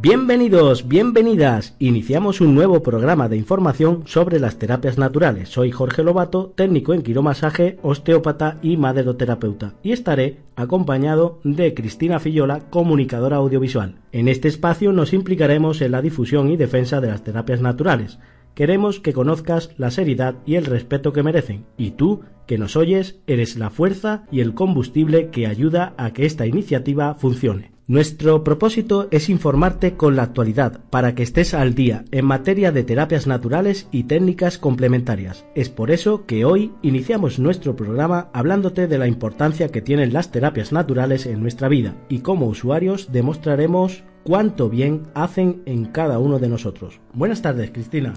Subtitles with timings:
[0.00, 1.74] Bienvenidos, bienvenidas.
[1.80, 5.48] Iniciamos un nuevo programa de información sobre las terapias naturales.
[5.48, 12.60] Soy Jorge Lobato, técnico en quiromasaje, osteópata y maderoterapeuta, y estaré acompañado de Cristina Fillola,
[12.70, 13.96] comunicadora audiovisual.
[14.12, 18.20] En este espacio nos implicaremos en la difusión y defensa de las terapias naturales.
[18.54, 23.18] Queremos que conozcas la seriedad y el respeto que merecen, y tú, que nos oyes,
[23.26, 27.77] eres la fuerza y el combustible que ayuda a que esta iniciativa funcione.
[27.88, 32.84] Nuestro propósito es informarte con la actualidad para que estés al día en materia de
[32.84, 35.46] terapias naturales y técnicas complementarias.
[35.54, 40.30] Es por eso que hoy iniciamos nuestro programa hablándote de la importancia que tienen las
[40.30, 46.38] terapias naturales en nuestra vida y como usuarios demostraremos cuánto bien hacen en cada uno
[46.38, 47.00] de nosotros.
[47.14, 48.12] Buenas tardes, Cristina.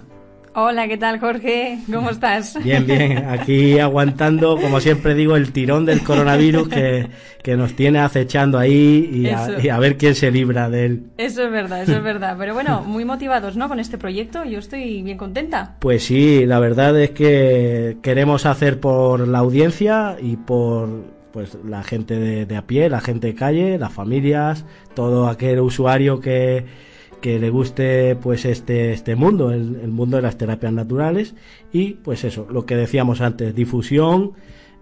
[0.53, 1.79] Hola, ¿qué tal Jorge?
[1.91, 2.61] ¿Cómo estás?
[2.61, 7.07] Bien, bien, aquí aguantando, como siempre digo, el tirón del coronavirus que,
[7.41, 11.03] que nos tiene acechando ahí y a, ver quién se libra de él.
[11.17, 12.35] Eso es verdad, eso es verdad.
[12.37, 13.69] Pero bueno, muy motivados, ¿no?
[13.69, 15.77] Con este proyecto, yo estoy bien contenta.
[15.79, 21.81] Pues sí, la verdad es que queremos hacer por la audiencia y por pues la
[21.81, 26.90] gente de, de a pie, la gente de calle, las familias, todo aquel usuario que
[27.21, 31.35] que le guste pues este, este mundo, el, mundo de las terapias naturales
[31.71, 34.33] y pues eso, lo que decíamos antes, difusión,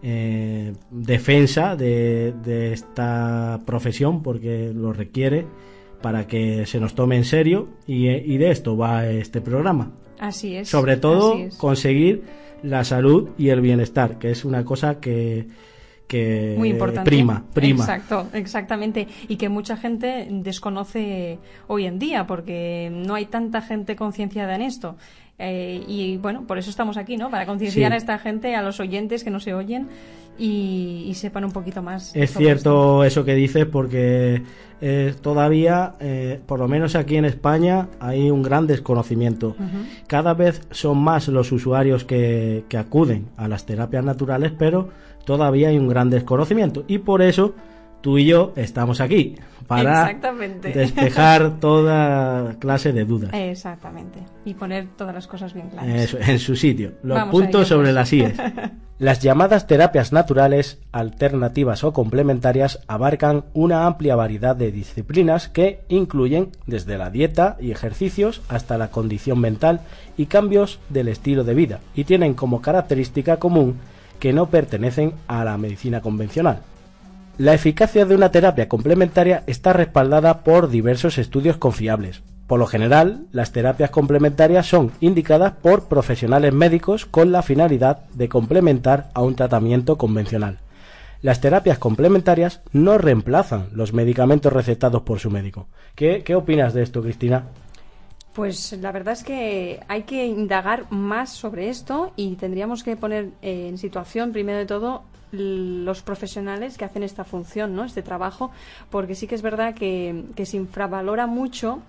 [0.02, 2.34] eh, defensa de,
[2.74, 5.46] esta profesión porque lo requiere
[6.02, 9.92] para que se nos tome en serio y, de esto va este programa.
[10.18, 10.70] Así es.
[10.70, 12.24] Sobre todo conseguir
[12.64, 15.48] la salud y el bienestar, que es una cosa que,
[16.10, 17.08] que Muy importante.
[17.08, 17.84] prima, prima.
[17.84, 19.08] Exacto, exactamente.
[19.28, 24.64] Y que mucha gente desconoce hoy en día, porque no hay tanta gente concienciada en
[24.64, 24.98] esto.
[25.38, 27.30] Eh, y bueno, por eso estamos aquí, ¿no?
[27.30, 29.88] Para concienciar a esta gente, a los oyentes que no se oyen
[30.40, 32.16] y, sepan un poquito más.
[32.16, 34.42] Es cierto eso que dices, porque
[34.82, 39.56] eh, todavía, eh, por lo menos aquí en España, hay un gran desconocimiento.
[40.08, 44.90] Cada vez son más los usuarios que, que acuden a las terapias naturales, pero
[45.26, 47.54] todavía hay un gran desconocimiento y por eso
[48.02, 49.36] tú y yo estamos aquí
[49.68, 50.12] para
[50.62, 53.30] despejar toda clase de dudas.
[53.34, 54.20] Exactamente.
[54.46, 56.16] Y poner todas las cosas bien claras.
[56.16, 56.94] en su sitio.
[57.04, 58.34] Los puntos sobre las IES.
[59.00, 66.50] Las llamadas terapias naturales, alternativas o complementarias abarcan una amplia variedad de disciplinas que incluyen
[66.68, 69.80] desde la dieta y ejercicios hasta la condición mental
[70.18, 73.80] y cambios del estilo de vida y tienen como característica común
[74.20, 76.62] que no pertenecen a la medicina convencional.
[77.38, 82.22] La eficacia de una terapia complementaria está respaldada por diversos estudios confiables.
[82.48, 88.28] Por lo general, las terapias complementarias son indicadas por profesionales médicos con la finalidad de
[88.28, 90.58] complementar a un tratamiento convencional.
[91.22, 95.68] Las terapias complementarias no reemplazan los medicamentos recetados por su médico.
[95.96, 97.44] ¿Qué, qué opinas de esto, Cristina?
[98.34, 103.32] Pues la verdad es que hay que indagar más sobre esto y tendríamos que poner
[103.42, 107.84] eh, en situación, primero de todo, los profesionales que hacen esta función, ¿no?
[107.84, 108.52] Este trabajo,
[108.90, 111.82] porque sí que es verdad que, se infravalora mucho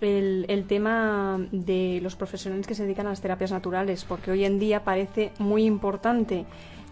[0.00, 4.44] el, el, tema de los profesionales que se dedican a las terapias naturales, porque hoy
[4.44, 6.44] en día parece muy importante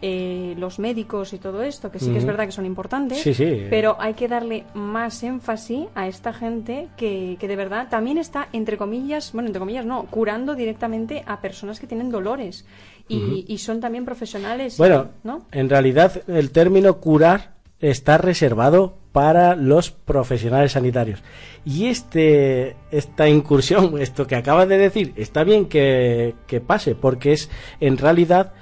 [0.04, 3.22] eh, los médicos y todo esto, que sí que es verdad que son importantes,
[3.70, 8.48] pero hay que darle más énfasis a esta gente que, que de verdad también está,
[8.52, 12.66] entre comillas, bueno, entre comillas no, curando directamente a personas que tienen dolores
[13.06, 14.76] y, y son también profesionales.
[14.76, 15.46] Bueno, ¿no?
[15.52, 21.22] en realidad el término curar está reservado para los profesionales sanitarios.
[21.64, 27.32] Y este, esta incursión, esto que acabas de decir, está bien que, que pase, porque
[27.32, 28.52] es en realidad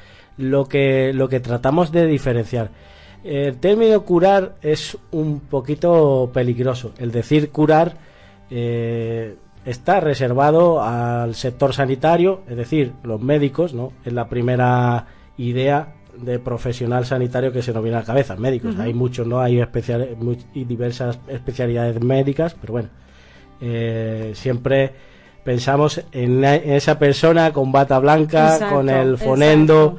[0.41, 2.71] lo que, lo que tratamos de diferenciar.
[3.23, 6.93] El término curar es un poquito peligroso.
[6.99, 7.97] El decir curar
[8.51, 13.93] eh, está reservado al sector sanitario, es decir, los médicos, ¿no?
[14.05, 15.07] Es la primera
[15.37, 18.79] idea de profesional sanitario que se nos viene a la cabeza, médicos.
[18.79, 19.41] Hay muchos, ¿no?
[19.41, 19.63] Hay
[20.55, 22.89] y diversas especialidades médicas, pero bueno,
[23.61, 24.93] eh, siempre
[25.45, 29.99] pensamos en, esa persona con bata blanca, con el fonendo.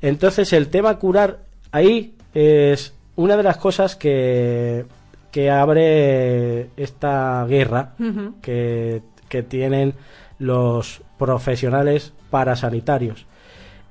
[0.00, 1.38] Entonces el tema curar
[1.72, 4.86] ahí es una de las cosas que,
[5.30, 7.94] que abre esta guerra
[8.42, 9.02] que,
[9.48, 9.94] tienen
[10.38, 13.26] los profesionales parasanitarios.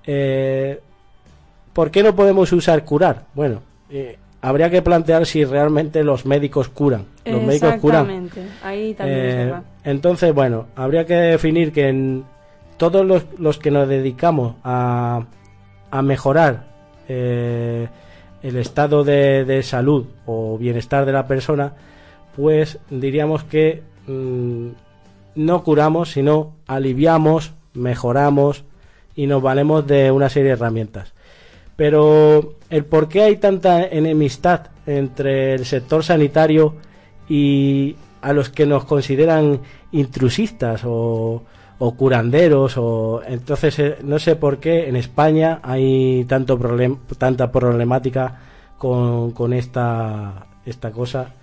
[0.06, 0.80] Eh,
[1.74, 3.26] ¿Por qué no podemos usar curar?
[3.36, 7.06] Bueno, eh, habría que plantear si realmente los médicos curan.
[7.24, 8.30] Los médicos curan.
[8.64, 9.54] Ahí también eh.
[9.84, 12.24] Entonces, bueno, habría que definir que en
[12.78, 15.26] todos los, los que nos dedicamos a,
[15.92, 16.66] a mejorar
[17.08, 17.88] eh,
[18.44, 21.74] el estado de, salud o bienestar de la persona,
[22.36, 24.68] pues diríamos que mm,
[25.36, 28.64] no curamos, sino aliviamos, mejoramos
[29.16, 31.14] y nos valemos de una serie de herramientas.
[31.76, 36.76] Pero el por qué hay tanta enemistad entre el sector sanitario
[37.30, 39.62] y a los que nos consideran
[39.92, 41.44] intrusistas o,
[41.80, 48.40] curanderos o entonces eh, no sé por qué en España hay tanto problem, tanta problemática
[48.78, 51.34] con, con esta esta cosa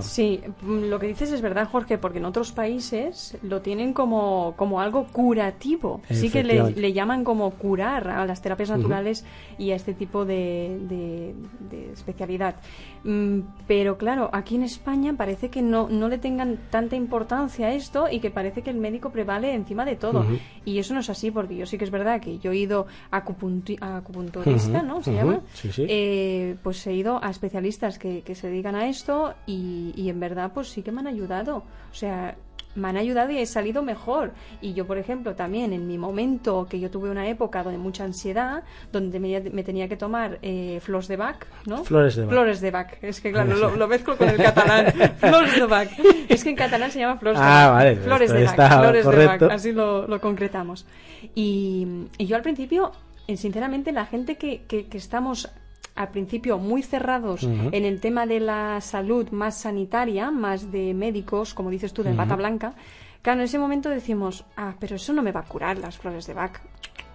[0.00, 4.54] Sí, mm, lo que dices es verdad, Jorge, porque en otros países lo tienen como,
[4.56, 6.00] como algo curativo.
[6.10, 9.24] Sí que le, llaman como curar a las terapias naturales
[9.58, 12.56] y a este tipo de, de, especialidad.
[13.04, 17.74] Mm, pero claro, aquí en España parece que no, no le tengan tanta importancia a
[17.74, 20.24] esto y que parece que el médico prevale encima de todo.
[20.64, 22.86] Y eso no es así, porque yo sí que es verdad que yo he ido
[23.10, 25.02] a acupunturista, ¿no?
[25.02, 25.40] Se llama.
[25.76, 30.20] Eh, pues he ido a especialistas que, que se dedican a esto y, y en
[30.20, 31.64] verdad pues sí que me han ayudado.
[31.90, 32.36] O sea,
[32.74, 34.32] me han ayudado y he salido mejor.
[34.60, 38.04] Y yo, por ejemplo, también en mi momento, que yo tuve una época donde mucha
[38.04, 41.84] ansiedad, donde me, tenía que tomar eh, flores de Bach, ¿no?
[41.84, 42.30] Flores de Bach.
[42.30, 42.92] Flores de Bach.
[43.02, 44.92] Es que, claro, lo, lo mezclo con el catalán.
[45.18, 45.88] flores de Bach.
[46.28, 47.74] Es que en catalán se llama flores de ah, Bach.
[47.74, 48.80] Vale, flores de Bach.
[48.80, 49.42] Flores de Bach.
[49.42, 50.86] Así lo, lo concretamos.
[51.34, 51.86] Y,
[52.18, 52.92] y, yo al principio,
[53.26, 55.48] eh, sinceramente, la gente que, que, que estamos
[55.94, 61.54] al principio muy cerrados en el tema de la salud más sanitaria, más de médicos,
[61.54, 62.74] como dices tú, de bata blanca,
[63.22, 66.26] claro, en ese momento decimos, ah, pero eso no me va a curar las flores
[66.26, 66.60] de Bach,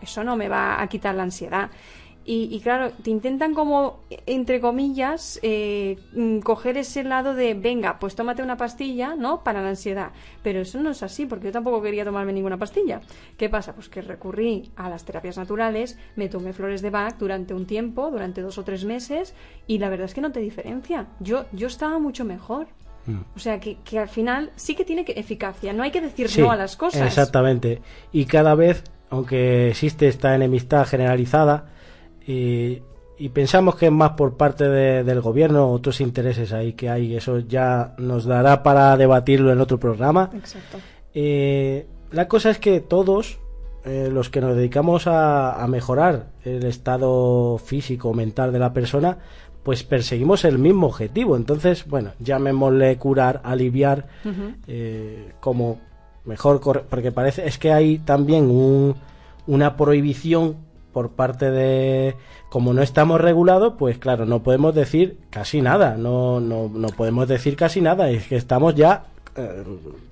[0.01, 1.69] eso no me va a quitar la ansiedad.
[2.31, 8.13] Y, claro, te intentan como, entre comillas, eh, mm, coger ese lado de, venga, pues
[8.13, 9.43] tómate una pastilla, ¿no?
[9.43, 10.11] Para la ansiedad.
[10.43, 13.01] Pero eso no es así, porque yo tampoco quería tomarme ninguna pastilla.
[13.35, 13.73] ¿Qué pasa?
[13.73, 18.11] Pues que recurrí a las terapias naturales, me tomé flores de Bach durante un tiempo,
[18.11, 19.33] durante dos o tres meses,
[19.65, 21.07] y la verdad es que no te diferencia.
[21.19, 22.67] Yo, yo estaba mucho mejor.
[23.07, 23.21] Mm.
[23.35, 26.51] O sea, que, que, al final sí que tiene eficacia, no hay que decir no
[26.51, 27.07] a las cosas.
[27.07, 27.81] Exactamente.
[28.11, 31.69] Y cada vez, aunque existe esta enemistad generalizada,
[32.25, 32.81] y,
[33.33, 37.93] pensamos que es más por parte del gobierno, otros intereses ahí que hay, eso ya
[37.97, 40.29] nos dará para debatirlo en otro programa.
[40.33, 40.77] Exacto.
[41.13, 43.39] Eh, la cosa es que todos,
[43.85, 49.17] eh, los que nos dedicamos a, mejorar el estado físico o mental de la persona,
[49.63, 51.35] pues perseguimos el mismo objetivo.
[51.35, 54.07] Entonces, bueno, llamémosle curar, aliviar,
[54.67, 55.79] eh, como
[56.25, 58.95] mejor, porque parece, es que hay también un,
[59.47, 60.57] una prohibición
[60.91, 62.15] por parte de
[62.49, 67.27] como no estamos regulados pues claro no podemos decir casi nada no no, no podemos
[67.27, 69.05] decir casi nada es que estamos ya
[69.35, 69.63] eh,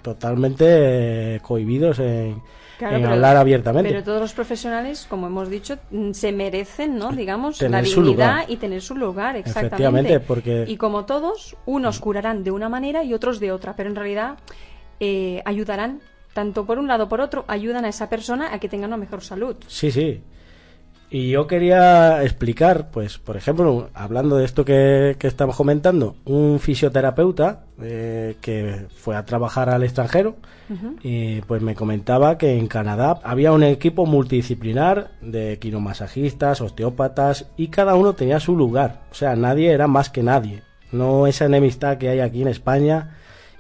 [0.02, 2.42] totalmente cohibidos en,
[2.80, 3.90] hablar abiertamente.
[3.90, 8.58] pero todos los profesionales como hemos dicho mm, se merecen no digamos la dignidad y
[8.58, 10.20] tener su lugar exactamente.
[10.20, 13.96] porque y como todos unos curarán de una manera y otros de otra pero en
[13.96, 14.38] realidad
[15.00, 16.02] eh, ayudarán
[16.34, 19.22] tanto por un lado por otro ayudan a esa persona a que tenga una mejor
[19.22, 19.56] salud.
[19.68, 20.22] Sí sí
[21.10, 27.64] y yo quería explicar, pues, por ejemplo, hablando de esto que, estamos comentando, un fisioterapeuta
[27.82, 30.36] eh, que fue a trabajar al extranjero
[31.02, 37.70] y pues me comentaba que en Canadá había un equipo multidisciplinar de quiromasajistas, osteópatas y
[37.70, 39.04] cada uno tenía su lugar.
[39.10, 40.62] O sea, nadie era más que nadie.
[40.92, 43.18] No esa enemistad que hay aquí en España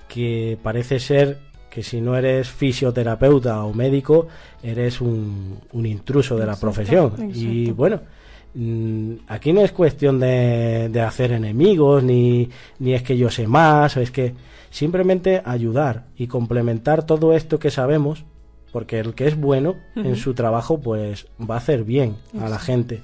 [0.09, 4.27] que parece ser que si no eres fisioterapeuta o médico,
[4.63, 7.31] eres un, intruso de la profesión.
[7.33, 8.01] Y bueno,
[8.53, 13.47] mm, aquí no es cuestión de, de, hacer enemigos, ni, ni es que yo sé
[13.47, 14.33] más, es que
[14.69, 18.25] simplemente ayudar y complementar todo esto que sabemos,
[18.71, 22.59] porque el que es bueno en su trabajo, pues va a hacer bien a la
[22.59, 23.01] gente.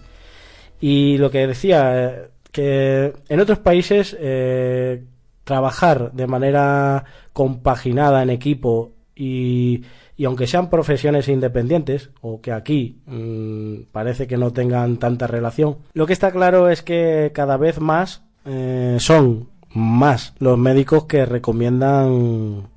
[0.80, 5.04] Y lo que decía, eh, que en otros países eh,
[5.44, 9.84] trabajar de manera compaginada en equipo y,
[10.16, 15.78] y aunque sean profesiones independientes o que aquí mm, parece que no tengan tanta relación,
[15.94, 21.26] lo que está claro es que cada vez más eh, son más los médicos que
[21.26, 22.68] recomiendan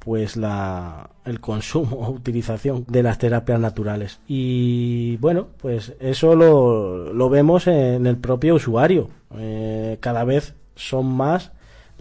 [0.00, 4.20] pues la el consumo o utilización de las terapias naturales.
[4.26, 9.08] Y bueno pues eso lo, lo vemos en el propio usuario.
[9.36, 11.52] Eh, cada vez son más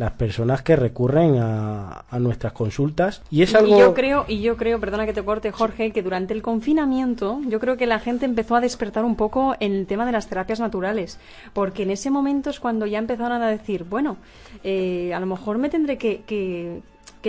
[0.02, 3.22] las personas que recurren a, nuestras consultas.
[3.30, 6.02] Y es algo y yo creo y yo creo perdona que te corte Jorge que
[6.02, 9.86] durante el confinamiento yo creo que la gente empezó a despertar un poco en el
[9.86, 11.20] tema de las terapias naturales
[11.54, 14.18] porque en ese momento es cuando ya empezaron a decir bueno
[14.64, 16.82] eh, a lo mejor me tendré que, que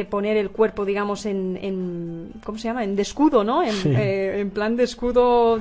[0.09, 2.85] poner el cuerpo, digamos, en, en ¿cómo se llama?
[2.85, 3.63] En descudo, ¿no?
[3.63, 5.61] En, eh, en plan de escudo,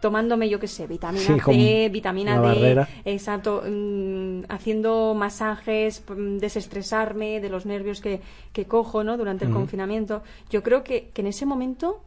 [0.00, 7.48] tomándome, yo qué sé, vitamina C, vitamina D, exacto, mm, haciendo masajes, mm, desestresarme de
[7.48, 8.20] los nervios que,
[8.52, 9.16] que cojo, ¿no?
[9.16, 10.22] Durante el confinamiento.
[10.50, 12.00] Yo creo que, que en ese momento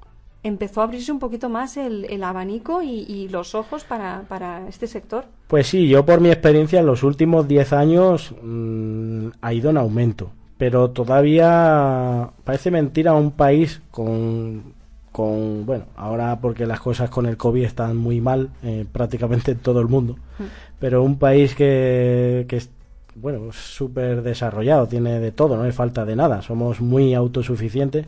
[0.43, 4.87] empezó a abrirse un poquito más el, el abanico y, los ojos para, para, este
[4.87, 5.25] sector.
[5.47, 9.77] Pues sí, yo por mi experiencia en los últimos 10 años mm, ha ido en
[9.77, 14.73] aumento, pero todavía parece mentira un país con,
[15.11, 19.59] con, bueno, ahora porque las cosas con el COVID están muy mal eh, prácticamente en
[19.59, 20.43] todo el mundo, mm.
[20.79, 22.69] pero un país que, que es,
[23.15, 28.05] bueno, súper desarrollado, tiene de todo, no hay falta de nada, somos muy autosuficientes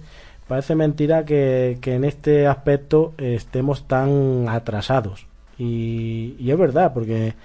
[0.49, 5.27] Parece mentira que, en este aspecto estemos tan atrasados.
[5.59, 7.35] Y, es verdad, porque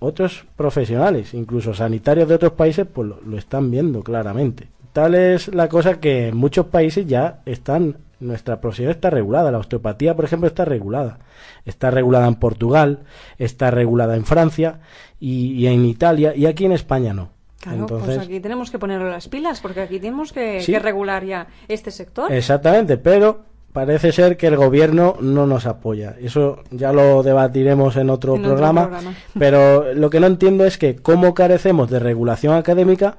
[0.00, 4.68] otros profesionales, incluso sanitarios de otros países, pues lo, están viendo claramente.
[4.92, 9.50] Tal es la cosa que en muchos países ya están, nuestra profesión está regulada.
[9.50, 11.18] La osteopatía, por ejemplo, está regulada.
[11.64, 13.00] Está regulada en Portugal,
[13.38, 14.80] está regulada en Francia
[15.18, 17.34] y en Italia, y aquí en España no.
[17.64, 21.90] Claro, pues aquí tenemos que ponerle las pilas, porque aquí tenemos que, regular ya este
[21.90, 22.30] sector.
[22.30, 23.42] Exactamente, pero
[23.74, 26.14] parece ser que el gobierno no nos apoya.
[26.22, 28.88] Eso ya lo debatiremos en otro, programa,
[29.38, 33.18] Pero lo que no entiendo es que cómo carecemos de regulación académica,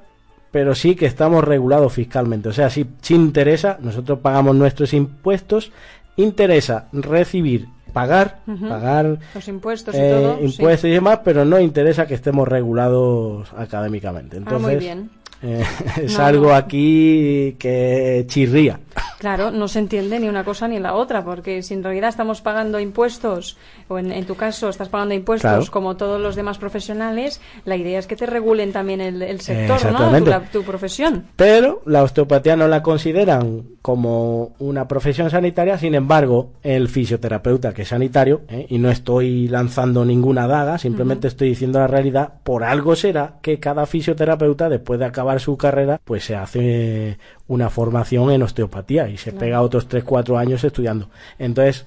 [0.50, 2.48] pero sí que estamos regulados fiscalmente.
[2.48, 5.72] O sea, si, si interesa, nosotros pagamos nuestros impuestos,
[6.16, 12.14] interesa recibir pagar, pagar los impuestos y todo, impuestos y demás, pero no interesa que
[12.14, 14.38] estemos regulados académicamente.
[14.38, 15.10] Entonces, ah, muy bien.
[15.42, 15.64] Eh,
[16.02, 18.80] es algo aquí que chirría.
[19.18, 22.40] Claro, no se entiende ni una cosa ni la otra, porque si en realidad estamos
[22.40, 23.56] pagando impuestos,
[23.88, 28.06] o en, tu caso estás pagando impuestos como todos los demás profesionales, la idea es
[28.06, 30.42] que te regulen también el, sector, ¿no?
[30.52, 31.26] Tu, profesión.
[31.36, 37.82] Pero la osteopatía no la consideran como una profesión sanitaria, sin embargo, el fisioterapeuta que
[37.82, 38.66] es sanitario, ¿eh?
[38.68, 43.60] y no estoy lanzando ninguna daga, simplemente estoy diciendo la realidad, por algo será que
[43.60, 47.18] cada fisioterapeuta, después de acabar su carrera, pues se hace
[47.48, 51.08] una formación en osteopatía y se pega otros 3-4 años estudiando.
[51.38, 51.86] Entonces,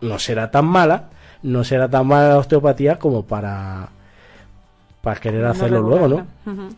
[0.00, 1.10] no será tan mala,
[1.42, 3.90] no será tan mala la osteopatía como para
[5.00, 6.26] para querer hacerlo luego, ¿no?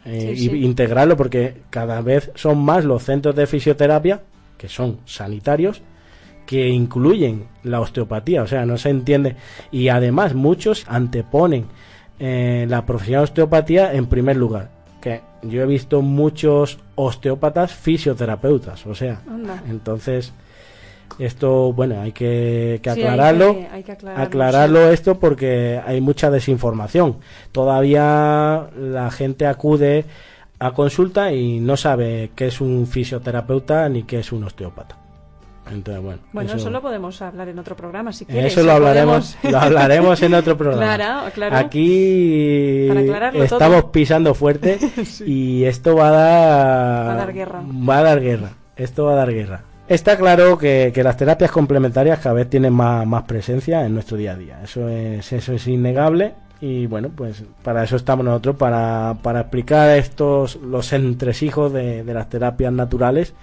[0.05, 4.21] Eh, y integrarlo porque cada vez son más los centros de fisioterapia
[4.57, 5.83] que son sanitarios
[6.47, 9.37] que incluyen la osteopatía, o sea, no se entiende.
[9.73, 11.67] Y además muchos anteponen
[12.21, 14.82] eh, la profesión de osteopatía en primer lugar
[15.43, 19.23] yo he visto muchos osteópatas fisioterapeutas, o sea,
[19.69, 20.33] entonces
[21.19, 23.57] esto, bueno, hay que, aclararlo,
[24.17, 27.19] aclararlo, esto porque hay mucha desinformación.
[27.53, 30.07] Todavía la gente acude
[30.59, 35.02] a consulta y no sabe qué es un fisioterapeuta ni qué es un osteópata
[36.33, 36.53] bueno.
[36.55, 38.53] eso, lo podemos hablar en otro programa, si quieres.
[38.53, 40.97] Eso lo hablaremos, lo hablaremos en otro programa.
[40.97, 41.57] Claro, claro.
[41.57, 42.89] Aquí
[43.35, 44.79] estamos pisando fuerte
[45.27, 47.09] y esto va a dar...
[47.09, 47.63] Va a dar guerra.
[47.89, 48.51] Va a dar guerra.
[48.77, 49.63] Esto va a dar guerra.
[49.89, 54.37] Está claro que, las terapias complementarias cada vez tienen más, presencia en nuestro día a
[54.37, 54.61] día.
[54.63, 56.35] Eso es, eso es innegable.
[56.61, 62.15] Y bueno, pues para eso estamos nosotros, para, para explicar estos, los entresijos de, de
[62.15, 63.35] las terapias naturales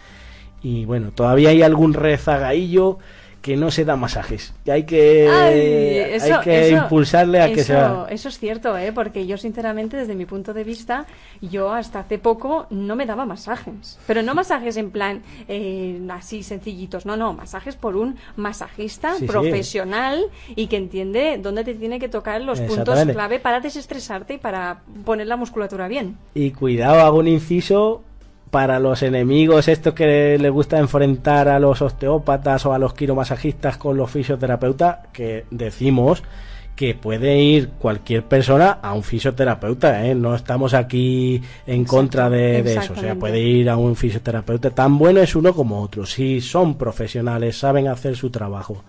[0.62, 3.00] y bueno, todavía hay algún rezagaillo
[3.42, 4.54] que no se da masajes.
[4.66, 8.06] Y hay que, hay que impulsarle a que sea.
[8.10, 8.92] Eso es cierto, ¿eh?
[8.92, 11.06] porque yo, sinceramente, desde mi punto de vista,
[11.42, 13.98] yo hasta hace poco no me daba masajes.
[14.06, 20.26] Pero no masajes en plan eh, así sencillitos, no, no, masajes por un masajista profesional
[20.56, 24.82] y que entiende dónde te tiene que tocar los puntos clave para desestresarte y para
[25.06, 26.18] poner la musculatura bien.
[26.34, 28.04] Y cuidado, hago un inciso
[28.52, 33.78] para los enemigos, estos que les gusta enfrentar a los osteópatas o a los quiromasajistas
[33.78, 36.24] con los fisioterapeutas, que decimos
[36.76, 40.16] que puede ir cualquier persona a un fisioterapeuta, ¿eh?
[40.16, 44.98] no estamos aquí en contra de, eso, o sea, puede ir a un fisioterapeuta, tan
[44.98, 48.84] bueno es uno como otro, si son profesionales, saben hacer su trabajo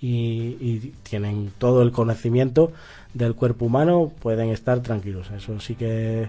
[0.00, 2.72] y, y tienen todo el conocimiento
[3.12, 6.28] del cuerpo humano, pueden estar tranquilos, eso sí que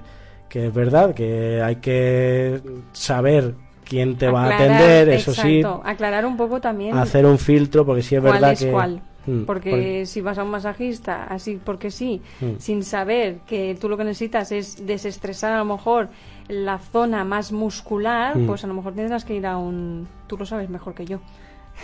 [0.50, 2.62] que es verdad que hay que
[2.94, 3.56] saber
[3.88, 5.62] quién te va a atender, eso sí.
[5.84, 6.98] Aclarar un poco también.
[6.98, 8.72] Hacer un filtro, porque sí es verdad es que.
[8.72, 9.02] Cuál.
[9.26, 12.60] Mm, porque si vas a un masajista, así porque sí, mm.
[12.60, 16.08] sin saber que tú lo que necesitas es desestresar a lo mejor
[16.48, 18.48] la zona más muscular, mm.
[18.48, 20.08] pues a lo mejor tendrás que ir a un.
[20.28, 21.20] Tú lo sabes mejor que yo.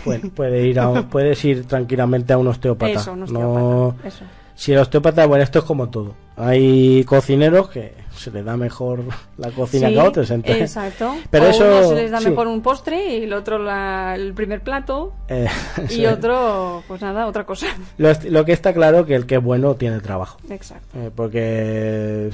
[0.06, 2.94] Bueno, puede ir a, puedes ir tranquilamente a un osteópata.
[2.94, 4.08] Eso, un osteópata.
[4.08, 6.16] eso Si el osteópata, bueno, esto es como todo.
[6.38, 9.04] Hay cocineros que se les da mejor
[9.38, 10.32] la cocina que a otros.
[10.32, 11.16] exacto.
[11.30, 13.64] Pero eso se les da mejor un postre y el otro
[14.14, 15.48] el primer plato eh,
[15.90, 17.68] y otro, pues nada, otra cosa.
[17.98, 20.38] Lo, que está claro que el que es bueno tiene trabajo.
[20.50, 20.98] Exacto.
[20.98, 22.30] Eh, porque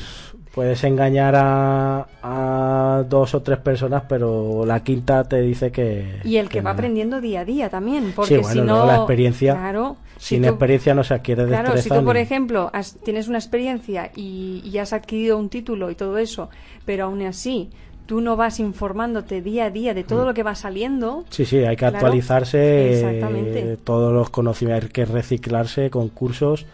[0.54, 6.20] puedes engañar a, a, dos o tres personas, pero la quinta te dice que...
[6.24, 8.86] Y el que, va aprendiendo día a día también, porque si no...
[8.86, 9.54] la experiencia...
[9.54, 12.72] Claro, sin experiencia no se adquiere Claro, si tú, por ejemplo,
[13.04, 16.50] tienes una experiencia y, y has adquirido un título y todo eso,
[16.86, 17.70] pero aún así
[18.06, 20.26] tú no vas informándote día a día de todo mm.
[20.26, 21.26] lo que va saliendo.
[21.30, 23.78] Sí, sí, hay que actualizarse Exactamente.
[23.78, 26.66] todos los conocimientos, hay que reciclarse con cursos,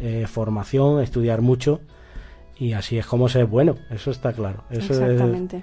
[0.00, 1.80] eh, formación, estudiar mucho
[2.58, 4.64] y así es como se es bueno, eso está claro.
[4.70, 5.62] Exactamente.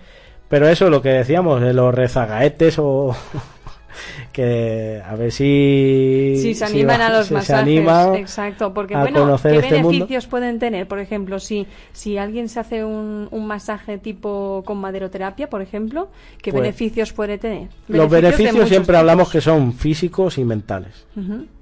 [0.49, 3.15] Pero eso, lo que decíamos, de los rezagaetes o
[4.33, 7.85] que a ver si, si se animan a los masajes
[8.17, 12.85] exacto porque bueno qué este beneficios pueden tener por ejemplo si si alguien se hace
[12.85, 16.09] un, un masaje tipo con maderoterapia por ejemplo
[16.41, 21.05] qué pues beneficios puede tener los beneficios siempre hablamos que son físicos y mentales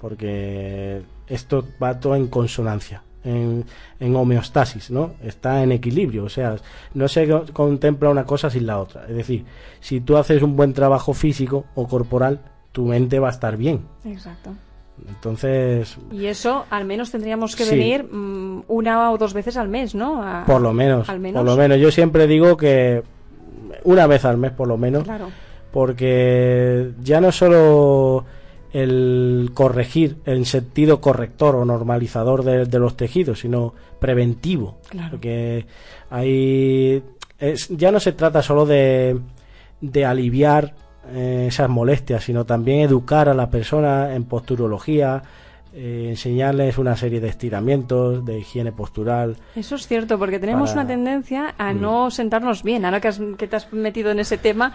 [0.00, 3.64] porque esto va todo en consonancia en,
[3.98, 5.14] en, homeostasis, ¿no?
[5.22, 6.56] Está en equilibrio, o sea,
[6.94, 9.06] no se contempla una cosa sin la otra.
[9.08, 9.44] Es decir,
[9.80, 12.40] si tú haces un buen trabajo físico o corporal,
[12.72, 13.80] tu mente va a estar bien.
[14.04, 14.54] Exacto.
[15.08, 15.96] Entonces.
[16.12, 20.22] Y eso al menos tendríamos que venir mm, una o dos veces al mes, ¿no?
[20.46, 21.08] por lo menos.
[21.08, 21.40] Al menos.
[21.40, 21.78] Por lo menos.
[21.78, 23.02] Yo siempre digo que
[23.84, 25.04] una vez al mes, por lo menos.
[25.04, 25.28] Claro.
[25.72, 28.24] Porque ya no solo
[28.72, 34.78] el corregir en sentido corrector o normalizador de, los tejidos, sino preventivo.
[35.10, 35.66] Porque
[36.10, 37.02] hay,
[37.70, 39.18] ya no se trata solo de,
[39.80, 40.74] de aliviar
[41.12, 45.22] eh, esas molestias, sino también educar a la persona en posturología,
[45.72, 49.36] eh, enseñarles una serie de estiramientos, de higiene postural.
[49.56, 51.80] Eso es cierto, porque tenemos una tendencia a mm.
[51.80, 54.74] no sentarnos bien, ahora que, que, te has metido en ese tema,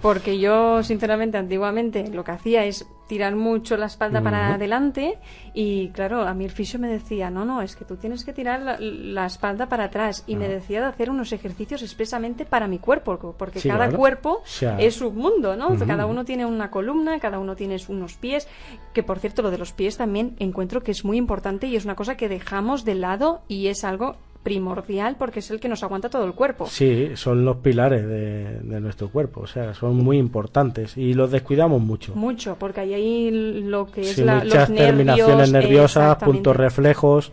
[0.00, 5.18] porque yo, sinceramente, antiguamente lo que hacía es tirar mucho la espalda para adelante
[5.54, 8.32] y claro, a mí el fisio me decía, no, no, es que tú tienes que
[8.32, 12.78] tirar la, espalda para atrás y me decía de hacer unos ejercicios expresamente para mi
[12.78, 14.42] cuerpo, porque cada cuerpo
[14.78, 15.76] es un mundo, ¿no?
[15.86, 18.48] Cada uno tiene una columna, cada uno tiene unos pies,
[18.92, 21.84] que por cierto lo de los pies también encuentro que es muy importante y es
[21.84, 25.82] una cosa que dejamos de lado y es algo primordial porque es el que nos
[25.82, 26.68] aguanta todo el cuerpo.
[26.70, 31.82] Sí, son los pilares de, nuestro cuerpo, o sea, son muy importantes y los descuidamos
[31.82, 32.14] mucho.
[32.14, 33.30] Mucho, porque hay ahí
[33.64, 37.32] lo que es la, muchas terminaciones nerviosas, puntos reflejos.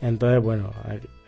[0.00, 0.70] Entonces, bueno,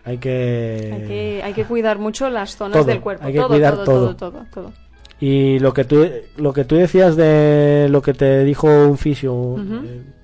[0.03, 1.43] hay, que...
[1.45, 1.65] hay que...
[1.67, 3.27] cuidar mucho las zonas del cuerpo.
[3.27, 4.73] Hay que cuidar todo, todo, todo,
[5.21, 9.57] Y lo que tú lo que tú decías de lo que te dijo un fisio,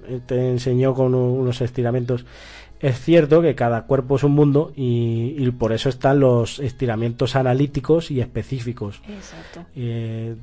[0.08, 2.24] eh, te enseñó con unos estiramientos
[2.80, 8.10] es cierto que cada cuerpo es un mundo y, por eso están los estiramientos analíticos
[8.10, 9.00] y específicos.
[9.08, 9.64] Exacto.
[9.74, 10.36] Eh,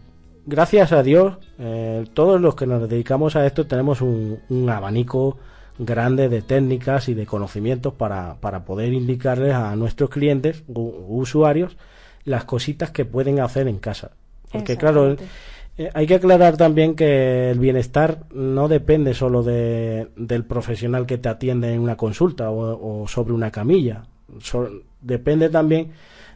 [0.45, 5.38] gracias a Dios, eh, todos los que nos dedicamos a esto tenemos un, abanico
[5.78, 10.82] grande de técnicas y de conocimientos para, para poder indicarles a nuestros clientes u,
[11.19, 11.78] usuarios
[12.24, 14.12] las cositas que pueden hacer en casa.
[14.52, 15.15] Porque claro,
[15.77, 21.17] eh, hay que aclarar también que el bienestar no depende solo de, del profesional que
[21.17, 24.03] te atiende en una consulta o, sobre una camilla.
[25.01, 25.91] depende también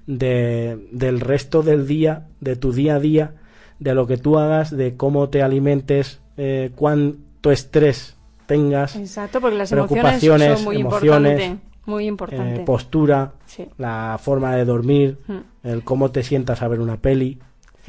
[0.07, 3.33] de, del resto del día, de tu día a día,
[3.79, 8.95] de lo que tú hagas, de cómo te alimentes, eh, cuánto estrés tengas.
[8.95, 12.61] Exacto, porque las preocupaciones, son muy emociones, muy importante.
[12.61, 13.33] Eh, postura,
[13.77, 15.67] la forma de dormir, mm.
[15.67, 17.39] el cómo te sientas a ver una peli.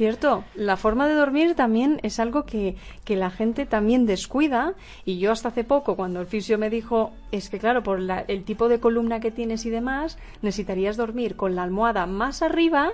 [0.01, 4.73] Cierto, la forma de dormir también es algo que, que, la gente también descuida.
[5.05, 8.43] Y yo hasta hace poco cuando el fisio me dijo es que claro, por el
[8.43, 12.93] tipo de columna que tienes y demás, necesitarías dormir con la almohada más arriba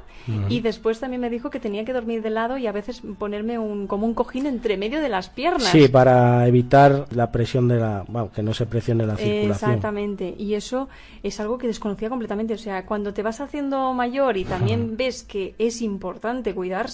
[0.49, 3.59] y después también me dijo que tenía que dormir de lado y a veces ponerme
[3.59, 5.69] un, como un cojín entre medio de las piernas.
[5.69, 9.51] Sí, para evitar la presión de la, bueno, que no se presione la circulación.
[9.51, 10.89] Exactamente, y eso
[11.21, 15.23] es algo que desconocía completamente, o sea, cuando te vas haciendo mayor y también ves
[15.23, 16.87] que es importante cuidar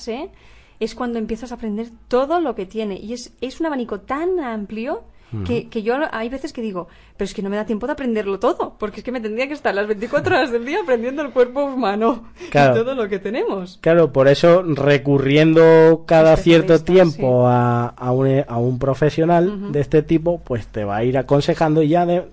[0.79, 2.99] es cuando empiezas a aprender todo lo que tiene.
[2.99, 5.03] Y es, es un abanico tan amplio
[5.45, 7.93] que, que, yo hay veces que digo, pero es que no me da tiempo de
[7.93, 11.21] aprenderlo todo, porque es que me tendría que estar las 24 horas del día aprendiendo
[11.21, 13.79] el cuerpo humano y todo lo que tenemos.
[13.81, 20.03] Claro, por eso recurriendo cada cierto tiempo a, a, un, a, un, profesional de este
[20.03, 22.23] tipo, pues te va a ir aconsejando y ya de,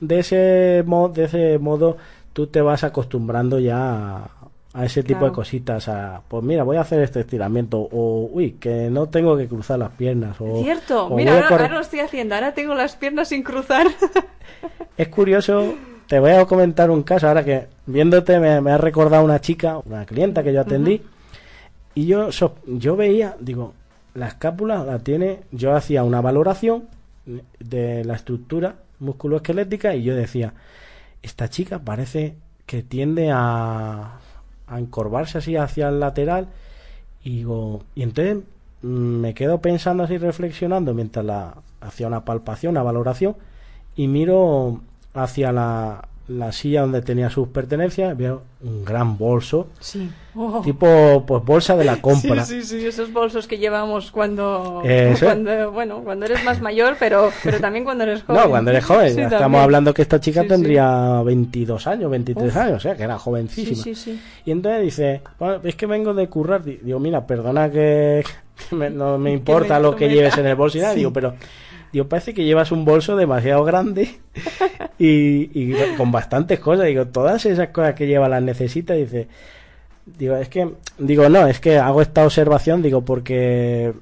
[0.00, 1.96] de, ese, modo, de ese modo
[2.32, 4.39] tú te vas acostumbrando ya a
[4.78, 8.88] ese tipo de cositas, a, pues mira, voy a hacer este estiramiento, o uy, que
[8.88, 10.40] no tengo que cruzar las piernas.
[10.40, 13.88] O, Cierto, mira, ahora, lo estoy haciendo, ahora tengo las piernas sin cruzar.
[14.96, 15.74] es curioso,
[16.06, 20.06] te voy a comentar un caso, ahora que viéndote me, ha recordado una chica, una
[20.06, 21.02] clienta que yo atendí,
[21.96, 22.28] y yo,
[22.66, 23.74] yo veía, digo,
[24.14, 26.88] la escápula la tiene, yo hacía una valoración
[27.58, 30.54] de la estructura musculoesquelética y yo decía,
[31.22, 34.20] esta chica parece que tiende a,
[34.70, 36.48] a encorvarse así hacia el lateral
[37.22, 38.38] y digo, y entonces
[38.82, 43.36] mm, me quedo pensando así reflexionando mientras la hacía una palpación, una valoración
[43.96, 44.80] y miro
[45.12, 49.68] hacia la, la silla donde tenía sus pertenencias, veo un gran bolso,
[50.36, 50.60] oh.
[50.62, 52.44] tipo pues bolsa de la compra.
[52.44, 54.82] Sí, sí, sí, esos bolsos que llevamos cuando,
[55.18, 58.42] cuando, bueno, cuando eres más mayor, pero, pero también cuando eres joven.
[58.42, 59.18] No, cuando eres joven.
[59.18, 64.16] Estamos hablando que esta chica tendría 22 años, 23 años, o sea, que era jovencísima.
[64.44, 65.22] Y entonces dice,
[65.64, 66.62] es que vengo de currar.
[66.62, 68.22] Digo, mira, perdona que,
[68.70, 71.34] no me importa lo que lleves en el bolso y nada, digo, pero
[71.92, 74.20] Digo, parece que llevas un bolso demasiado grande
[74.98, 76.86] y, con bastantes cosas.
[76.86, 78.94] Digo, todas esas cosas que lleva las necesita.
[78.94, 79.26] Dice,
[80.06, 83.92] digo, es que, digo, no, es que hago esta observación, digo, porque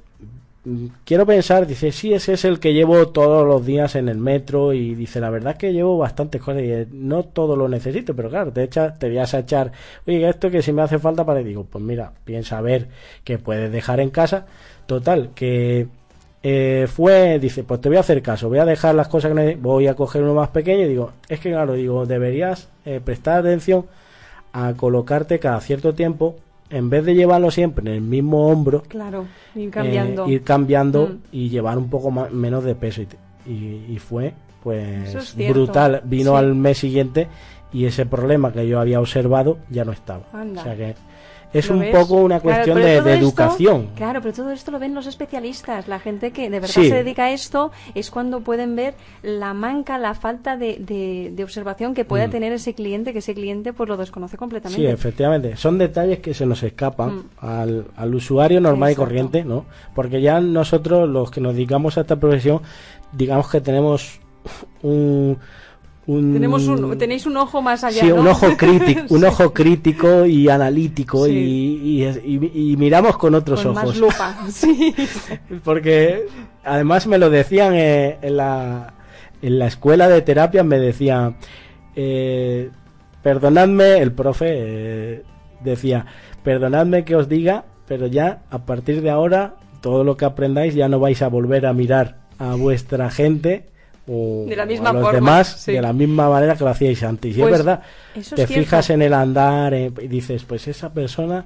[1.05, 4.73] quiero pensar, dice, sí, ese es el que llevo todos los días en el metro
[4.73, 8.29] y dice, la verdad es que llevo bastantes cosas y no todo lo necesito, pero
[8.29, 9.73] claro, te, echa, te voy a echar,
[10.07, 12.89] oye, esto que si me hace falta para, digo, pues mira, piensa a ver
[13.25, 14.47] qué puedes dejar en casa.
[14.87, 15.87] Total, que
[16.43, 19.57] eh, fue, dice, pues te voy a hacer caso, voy a dejar las cosas que
[19.57, 23.41] voy a coger uno más pequeño y digo, es que claro, digo, deberías eh, prestar
[23.41, 23.87] atención
[24.53, 26.37] a colocarte cada cierto tiempo,
[26.71, 31.07] en vez de llevarlo siempre en el mismo hombro, claro, ir cambiando, eh, ir cambiando
[31.09, 31.19] mm.
[31.33, 33.03] y llevar un poco más, menos de peso.
[33.47, 36.03] Y, fue, pues, brutal.
[36.05, 37.29] Vino al mes siguiente
[37.73, 40.25] y ese problema que yo había observado ya no estaba.
[40.33, 40.95] O sea que
[41.53, 43.89] es un poco una cuestión de, educación.
[43.97, 45.89] Claro, pero todo esto lo ven los especialistas.
[45.89, 49.99] La gente que de verdad se dedica a esto es cuando pueden ver la manca,
[49.99, 50.77] la falta de,
[51.35, 52.31] de, observación que pueda mm.
[52.31, 54.83] tener ese cliente, que ese cliente pues lo desconoce completamente.
[54.83, 55.57] Sí, efectivamente.
[55.57, 57.29] Son detalles que se nos escapan mm.
[57.39, 59.65] al, al, usuario normal y corriente, ¿no?
[59.95, 62.61] Porque ya nosotros, los que nos dedicamos a esta profesión,
[63.13, 64.21] digamos que tenemos
[64.83, 65.39] un
[66.09, 68.01] tenemos un, tenéis un ojo más allá.
[68.01, 73.85] Sí, un ojo crítico, un ojo crítico y analítico y, y, miramos con otros ojos.
[73.85, 74.95] Más lupa, sí.
[75.63, 76.27] Porque
[76.65, 78.95] además me lo decían eh, en, la,
[79.43, 81.37] en la escuela de terapia, me decían,
[81.95, 82.71] eh,
[83.23, 85.23] perdonadme, el profe eh,
[85.63, 86.07] decía,
[86.43, 90.89] perdonadme que os diga, pero ya a partir de ahora todo lo que aprendáis ya
[90.89, 93.67] no vais a volver a mirar a vuestra gente
[94.09, 97.37] de la misma los demás de la misma manera que lo hacíais antes.
[97.37, 97.83] Y es pues verdad,
[98.35, 101.45] te fijas en el andar eh, y dices, pues esa persona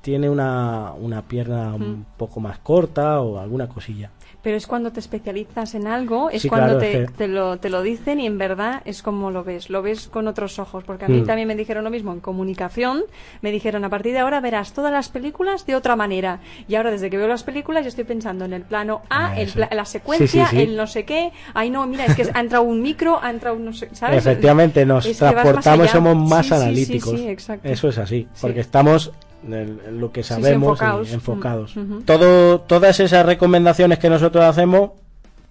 [0.00, 2.04] tiene una, una pierna un mm.
[2.16, 4.10] poco más corta o alguna cosilla
[4.44, 8.20] pero es cuando te especializas en algo, es cuando te, te, lo, te lo dicen
[8.20, 11.22] y en verdad es como lo ves, lo ves con otros ojos, porque a mí
[11.22, 11.26] mm.
[11.26, 13.04] también me dijeron lo mismo en comunicación,
[13.40, 16.90] me dijeron a partir de ahora verás todas las películas de otra manera, y ahora
[16.90, 19.86] desde que veo las películas yo estoy pensando en el plano A, ah, en la
[19.86, 23.30] secuencia, el no sé qué, ay no, mira, es que ha entrado un micro, ha
[23.30, 24.18] entrado un no sé, ¿sabes?
[24.18, 27.18] Efectivamente, nos transportamos, somos más analíticos,
[27.62, 29.10] eso es así, porque estamos
[29.46, 30.80] lo que sabemos
[31.12, 31.74] enfocados.
[32.04, 34.90] Todo, todas esas recomendaciones que nosotros hacemos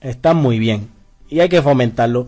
[0.01, 0.89] están muy bien
[1.29, 2.27] y hay que fomentarlo.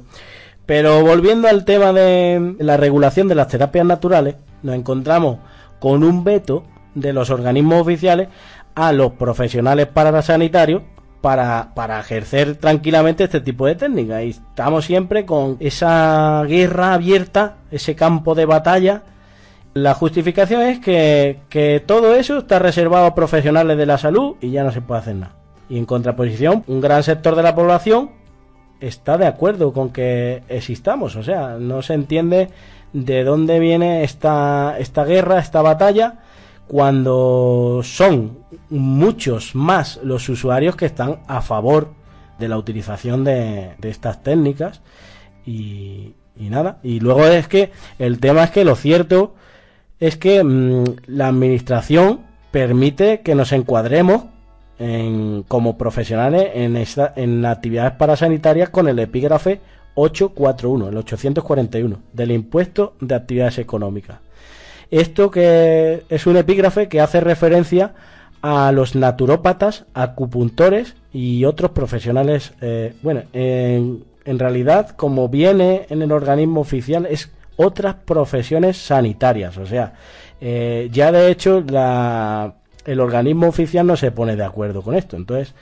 [0.66, 5.38] Pero volviendo al tema de la regulación de las terapias naturales, nos encontramos
[5.80, 6.64] con un veto
[6.96, 8.30] de los organismos oficiales
[8.74, 10.82] a los profesionales parasanitarios
[11.22, 14.24] para, para ejercer tranquilamente este tipo de técnicas.
[14.24, 19.04] Y estamos siempre con esa guerra abierta, ese campo de batalla
[19.76, 24.64] la justificación es que, todo eso está reservado a profesionales de la salud y ya
[24.64, 25.36] no se puede hacer nada.
[25.70, 28.12] Y en contraposición, un gran sector de la población
[28.80, 31.18] está de acuerdo con que existamos.
[31.18, 32.50] O sea, no se entiende
[32.94, 36.20] de dónde viene esta, esta guerra, esta batalla,
[36.68, 38.38] cuando son
[38.70, 41.92] muchos más los usuarios que están a favor
[42.40, 44.82] de la utilización de, estas técnicas.
[45.46, 46.78] Y, y nada.
[46.82, 49.36] Y luego es que el tema es que lo cierto
[50.00, 54.26] es que mm, la administración permite que nos encuadremos
[55.48, 56.76] como profesionales en,
[57.16, 59.62] en actividades parasanitarias con el epígrafe
[59.96, 64.20] 841, el 841, del impuesto de actividades económicas.
[64.92, 67.94] Esto que es un epígrafe que hace referencia
[68.42, 72.54] a los naturópatas, acupuntores y otros profesionales.
[72.62, 79.58] Eh, bueno, en, en realidad, como viene en el organismo oficial, es otras profesiones sanitarias.
[79.58, 79.94] O sea,
[80.42, 85.18] Eh, ya de hecho la, el organismo oficial no se pone de acuerdo con esto.
[85.18, 85.54] Entonces,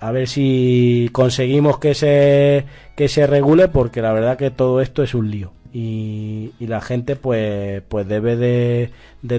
[0.00, 2.64] a ver si conseguimos que se,
[2.96, 5.52] que se regule porque la verdad que todo esto es un lío.
[5.72, 8.90] Y, la gente pues pues debe de,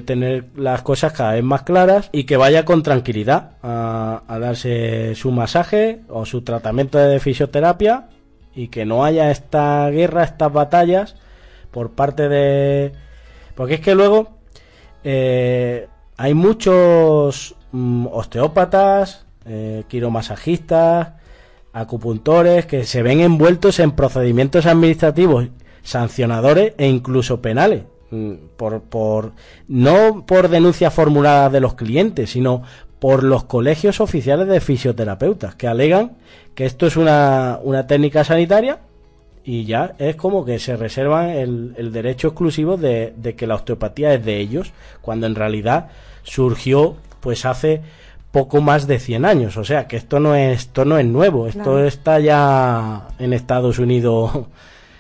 [0.02, 5.32] tener las cosas cada vez más claras y que vaya con tranquilidad a, darse su
[5.32, 8.10] masaje o su tratamiento de fisioterapia
[8.56, 11.16] y que no haya esta guerra, estas batallas
[11.72, 12.94] por parte de...
[13.56, 14.30] Porque es que luego
[15.04, 21.14] eh, hay muchos mm, osteópatas, eh, quiromasajistas,
[21.74, 25.48] acupuntores que se ven envueltos en procedimientos administrativos
[25.84, 29.32] sancionadores e incluso penales mm, por, por
[29.68, 32.64] no por denuncias formuladas de los clientes sino
[33.00, 36.18] por los colegios oficiales de fisioterapeutas que alegan
[36.54, 38.80] que esto es una, una técnica sanitaria
[39.44, 43.56] y ya es como que se reservan el, el derecho exclusivo de, de, que la
[43.56, 44.72] osteopatía es de ellos,
[45.02, 45.90] cuando en realidad
[46.24, 47.82] surgió pues hace
[48.32, 51.48] poco más de 100 años, o sea que esto no es, esto no es nuevo,
[51.48, 51.86] esto claro.
[51.86, 54.32] está ya en Estados Unidos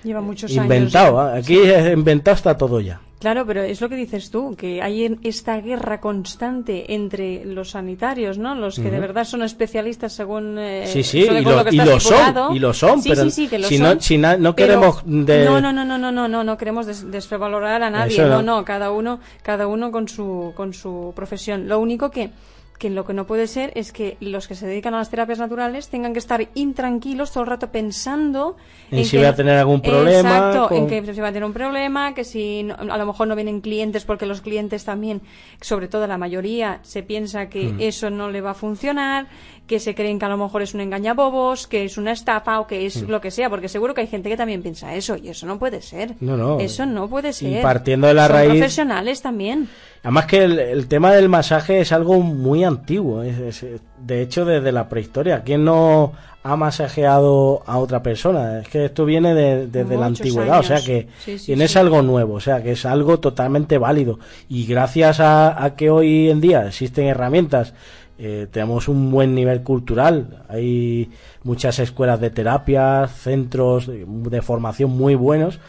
[0.04, 1.44] Lleva muchos inventado, años.
[1.46, 1.92] aquí sí.
[1.94, 3.02] inventado está todo ya.
[3.20, 8.38] Claro, pero es lo que dices tú, que hay esta guerra constante entre los sanitarios,
[8.38, 8.56] ¿no?
[8.56, 8.92] Los que uh -huh.
[8.92, 10.58] de verdad son especialistas según.
[10.58, 13.32] Eh, sí, sí, y lo, lo, y lo son, y lo son, sí, pero sí,
[13.32, 15.04] sí, que lo si, son, no, si na, no queremos.
[15.06, 15.44] De...
[15.44, 18.64] No, no, no, no, no, no, no, no queremos des desvalorar a nadie, no, no,
[18.64, 21.68] cada uno, cada uno con su, con su profesión.
[21.68, 22.32] Lo único que
[22.80, 25.38] que lo que no puede ser es que los que se dedican a las terapias
[25.38, 28.56] naturales tengan que estar intranquilos todo el rato pensando
[28.90, 30.78] en, en si que, va a tener algún problema exacto, con...
[30.78, 33.36] en que si va a tener un problema que si no, a lo mejor no
[33.36, 35.22] vienen clientes porque los clientes también
[35.60, 37.82] sobre todo la mayoría se piensa que mm.
[37.82, 39.28] eso no le va a funcionar
[39.70, 42.66] que se creen que a lo mejor es un engañabobos que es una estafa o
[42.66, 43.10] que es mm.
[43.10, 45.60] lo que sea porque seguro que hay gente que también piensa eso y eso no
[45.60, 46.60] puede ser no, no.
[46.60, 49.70] eso no puede ser y partiendo de la Son raíz profesionales también
[50.02, 53.22] Además que el, el, tema del masaje es algo muy antiguo.
[53.22, 55.44] Es, es, de hecho, desde la prehistoria.
[55.44, 58.60] ¿Quién no ha masajeado a otra persona?
[58.60, 60.60] Es que esto viene de, desde la antigüedad.
[60.60, 60.66] Años.
[60.66, 62.36] O sea que sí, no es algo nuevo.
[62.36, 64.20] O sea que es algo totalmente válido.
[64.48, 67.74] Y gracias a, a que hoy en día existen herramientas
[68.22, 71.10] eh, tenemos un buen nivel cultural, hay
[71.44, 75.62] muchas escuelas de terapia, centros de formación muy buenos,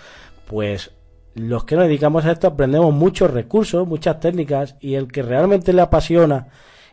[0.49, 0.91] pues
[1.35, 5.73] los que nos dedicamos a esto aprendemos muchos recursos, muchas técnicas y el que realmente
[5.73, 6.49] le apasiona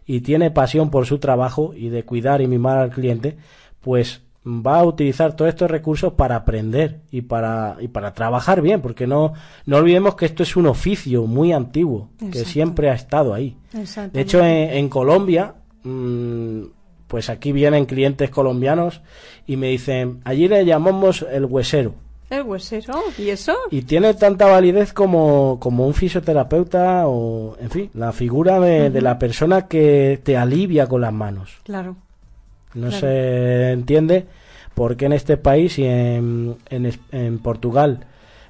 [0.05, 3.37] y tiene pasión por su trabajo y de cuidar y mimar al cliente,
[3.81, 8.81] pues va a utilizar todos estos recursos para aprender y para y para trabajar bien,
[8.81, 9.33] porque no
[9.65, 13.57] no olvidemos que esto es un oficio muy antiguo que siempre ha estado ahí.
[14.13, 16.61] De hecho, en, en Colombia, mmm,
[17.07, 19.01] pues aquí vienen clientes colombianos
[19.45, 21.95] y me dicen, allí le llamamos el huesero.
[22.29, 23.53] El huesero, ¿y eso?
[23.71, 28.83] Y tiene tanta validez como, como un fisioterapeuta o, en fin, la figura de, uh
[28.87, 28.91] -huh.
[28.91, 31.57] de la persona que te alivia con las manos.
[31.63, 31.95] Claro.
[32.73, 32.99] No Claro.
[32.99, 34.25] se entiende
[34.77, 38.05] por qué en este país y en, en, en Portugal,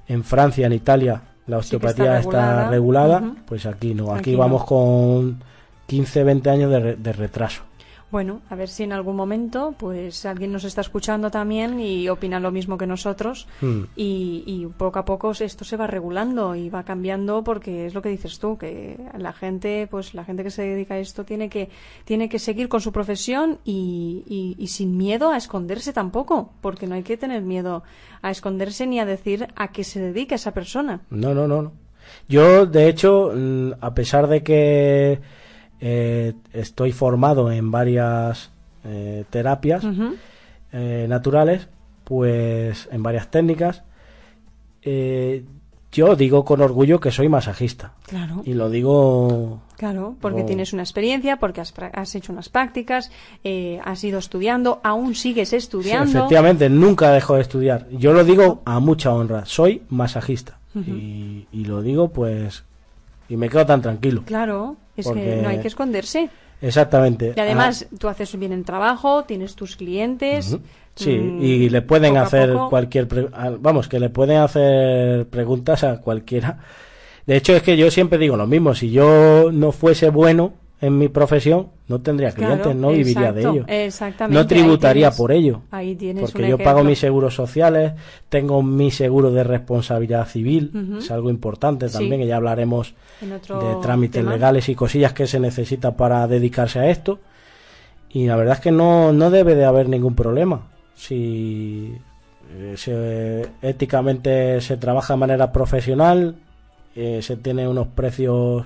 [0.09, 3.23] en Francia, en Italia, la Sí osteopatía está regulada.
[3.45, 4.11] pues aquí no.
[4.11, 4.39] Aquí, Aquí no.
[4.39, 5.41] vamos con
[5.85, 7.61] 15, 20 años de, re- de retraso.
[8.09, 12.39] Bueno, a ver si en algún momento pues alguien nos está escuchando también y opina
[12.39, 13.83] lo mismo que nosotros Hmm.
[13.97, 18.01] y, y poco a poco esto se va regulando y va cambiando porque es lo
[18.01, 21.49] que dices tú que la gente pues la gente que se dedica a esto tiene
[21.49, 21.69] que
[22.05, 26.87] tiene que seguir con su profesión y, y- y sin miedo a esconderse tampoco porque
[26.87, 27.83] no hay que tener miedo
[28.21, 31.71] a esconderse ni a decir a qué se dedica esa persona No, no, no, no.
[32.29, 33.33] Yo, de hecho,
[33.81, 35.19] a pesar de que
[35.79, 38.49] eh, estoy formado en varias
[38.83, 39.83] eh, terapias
[40.71, 41.67] eh, naturales,
[42.03, 43.83] pues en varias técnicas,
[45.91, 47.91] yo digo con orgullo que soy masajista.
[48.05, 53.11] claro Y lo digo Claro, porque tienes una experiencia, porque has, has hecho unas prácticas,
[53.83, 56.19] has ido estudiando, aún sigues Sí, estudiando.
[56.19, 57.89] efectivamente, nunca dejo de estudiar.
[57.91, 60.59] Yo lo digo a mucha honra, soy masajista.
[60.73, 62.63] Y lo digo pues...
[63.29, 64.23] Y me quedo tan tranquilo.
[64.25, 66.29] Claro, es Porque- que no hay que esconderse.
[66.61, 67.33] Exactamente.
[67.35, 70.57] Y además, tú haces bien el trabajo, tienes tus clientes.
[70.95, 73.07] Sí, mm, y le pueden hacer cualquier...
[73.07, 73.27] pre-
[73.59, 76.57] Vamos, que le pueden hacer preguntas a cualquiera.
[77.27, 78.73] De hecho, es que yo siempre digo lo mismo.
[78.73, 83.33] Si yo no fuese bueno en mi profesión, no tendría clientes, Claro, no viviría exacto,
[83.33, 83.65] de ello.
[83.67, 85.61] exactamente, No tributaría tienes- por ello.
[85.71, 87.93] Ahí tienes Porque yo pago mis seguros sociales,
[88.29, 91.97] tengo mi seguro de responsabilidad civil, es algo importante Sí.
[91.97, 94.33] también, que ya hablaremos de trámites tema.
[94.33, 97.19] legales y cosillas que se necesitan para dedicarse a esto.
[98.09, 100.67] Y la verdad es que no, no debe de haber ningún problema.
[100.95, 101.93] Si
[102.55, 106.35] eh, se- éticamente se trabaja de manera profesional
[106.95, 108.65] eh, se tiene unos precios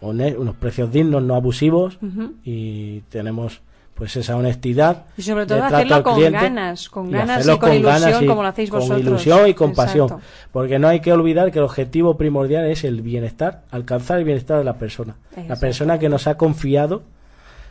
[0.00, 1.98] unos precios dignos, no abusivos
[2.44, 3.62] y tenemos
[4.00, 5.04] pues esa honestidad.
[5.18, 8.98] Y sobre todo hacerlo con ganas, con ganas y con, ilusión como lo hacéis vosotros.
[8.98, 10.08] Con ilusión y con pasión.
[10.52, 14.56] Porque no hay que olvidar que el objetivo primordial es el bienestar, alcanzar el bienestar
[14.56, 15.16] de la persona.
[15.46, 17.02] La persona que nos ha confiado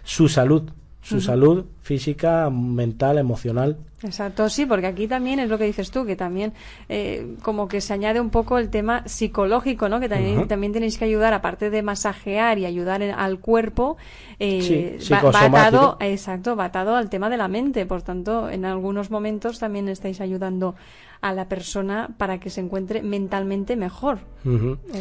[0.03, 0.69] su salud,
[1.01, 3.77] su salud física, mental, emocional.
[4.01, 6.53] Exacto, sí, porque aquí también es lo que dices tú, que también
[6.87, 9.99] eh, como que se añade un poco el tema psicológico, ¿no?
[9.99, 13.97] Que también, también tenéis que ayudar, aparte de masajear y ayudar al cuerpo,
[14.39, 17.85] eh, va, atado, exacto, va atado al tema de la mente.
[17.85, 20.75] Por tanto, en algunos momentos también estáis ayudando
[21.21, 24.19] a la persona para que se encuentre mentalmente mejor.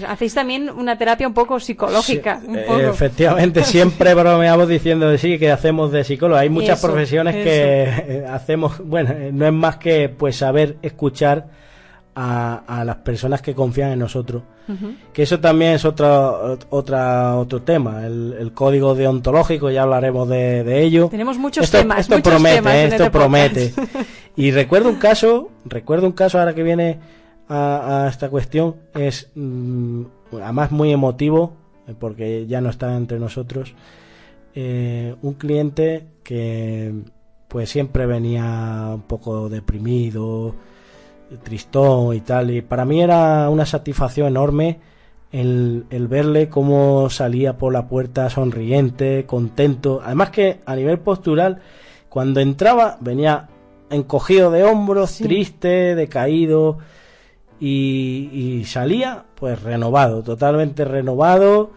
[0.06, 2.40] Hacéis también una terapia un poco psicológica.
[2.48, 6.40] Eh, efectivamente, siempre bromeamos diciendo de sí que hacemos de psicólogo.
[6.40, 11.46] Hay muchas profesiones que eh, hacemos, bueno, eh, no es más que pues saber escuchar
[12.20, 14.42] a, las personas que confían en nosotros.
[15.14, 21.08] Que eso también es otro, otra, otro tema, el, código deontológico, ya hablaremos de, ello.
[21.08, 22.00] Tenemos muchos temas.
[22.00, 23.72] Esto promete, esto este promete.
[24.38, 27.00] y recuerdo un caso, recuerdo un caso ahora que viene
[27.48, 30.02] a, esta cuestión, es mm,
[30.40, 31.56] además muy emotivo,
[31.88, 33.74] eh, porque ya no está entre nosotros,
[34.54, 36.94] eh, un cliente que
[37.48, 40.54] pues siempre venía un poco deprimido,
[41.42, 42.50] tristón y tal.
[42.52, 44.78] Y para mí era una satisfacción enorme
[45.32, 50.00] el, verle cómo salía por la puerta sonriente, contento.
[50.04, 51.60] Además que a nivel postural,
[52.08, 53.48] cuando entraba venía
[53.90, 56.78] encogido de hombros, triste, decaído
[57.60, 61.70] y, y, salía pues renovado, totalmente renovado,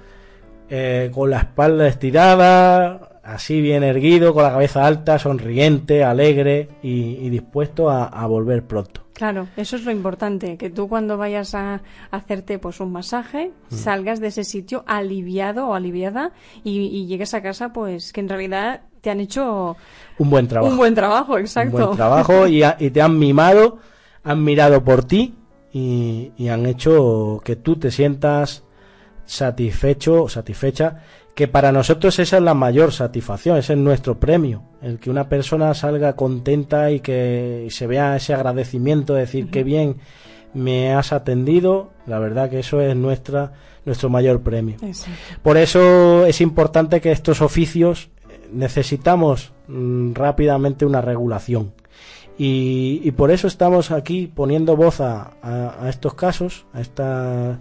[0.70, 7.30] eh, con la espalda estirada, así bien erguido, con la cabeza alta, sonriente, alegre y,
[7.30, 9.02] dispuesto a, volver pronto.
[9.14, 13.76] Claro, eso es lo importante, que tú cuando vayas a hacerte pues un masaje, mm.
[13.76, 16.32] salgas de ese sitio aliviado o aliviada
[16.64, 19.76] y, llegues a casa pues que en realidad te han hecho
[20.18, 20.72] un buen trabajo.
[20.72, 21.78] Un buen trabajo, exacto.
[21.78, 23.80] Un buen trabajo y, y te han mimado,
[24.24, 25.36] han mirado por ti
[25.74, 28.64] y, y han hecho que tú te sientas
[29.26, 31.02] satisfecho o satisfecha
[31.36, 35.30] que para nosotros esa es la mayor satisfacción, ese es nuestro premio, el que una
[35.30, 39.98] persona salga contenta y que se vea ese agradecimiento, decir que bien
[40.54, 43.54] me has atendido, la verdad que eso es nuestra
[43.86, 44.78] nuestro mayor premio.
[45.42, 48.10] Por eso es importante que estos oficios
[48.52, 51.74] necesitamos mm, rápidamente una regulación.
[52.38, 57.60] Y, por eso estamos aquí poniendo voz a, a, a estos casos, a esta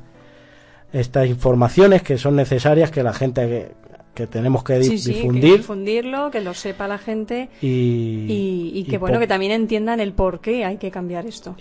[0.92, 3.72] estas informaciones que son necesarias que la gente
[4.14, 5.59] que, tenemos que difundir.
[5.59, 10.64] difundirlo, que lo sepa la gente y, que bueno, que también entiendan el por qué
[10.64, 11.57] hay que cambiar esto.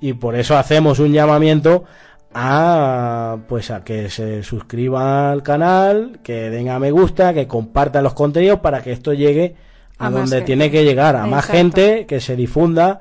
[0.00, 1.84] Y, por eso hacemos un llamamiento
[2.32, 8.04] a pues a que se suscriban al canal, que den a me gusta, que compartan
[8.04, 9.56] los contenidos para que esto llegue
[9.98, 13.00] a, donde tiene que llegar, a más gente, que se difunda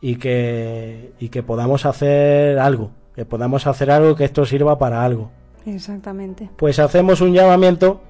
[0.00, 5.04] y que, y que podamos hacer algo que podamos hacer algo que esto sirva para
[5.04, 5.32] algo.
[5.66, 6.50] Exactamente.
[6.56, 8.00] Pues hacemos un llamamiento,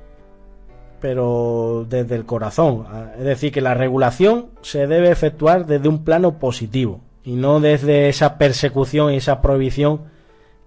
[1.00, 2.84] pero desde el corazón.
[3.16, 8.10] Es decir, que la regulación se debe efectuar desde un plano positivo y no desde
[8.10, 10.02] esa persecución y esa prohibición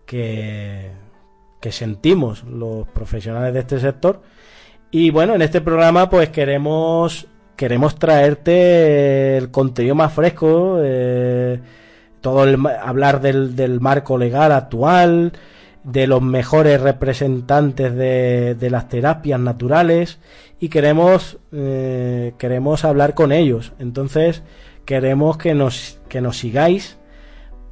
[0.06, 0.92] que,
[1.70, 4.22] sentimos los profesionales de este sector.
[4.90, 10.80] Y bueno, en este programa pues queremos queremos traerte el contenido más fresco.
[10.82, 11.60] Eh,
[12.20, 15.34] todo el, hablar del, marco legal actual,
[15.84, 20.20] de los mejores representantes de, de las terapias naturales
[20.62, 24.44] y queremos eh, queremos hablar con ellos entonces
[24.86, 27.00] queremos que nos que nos sigáis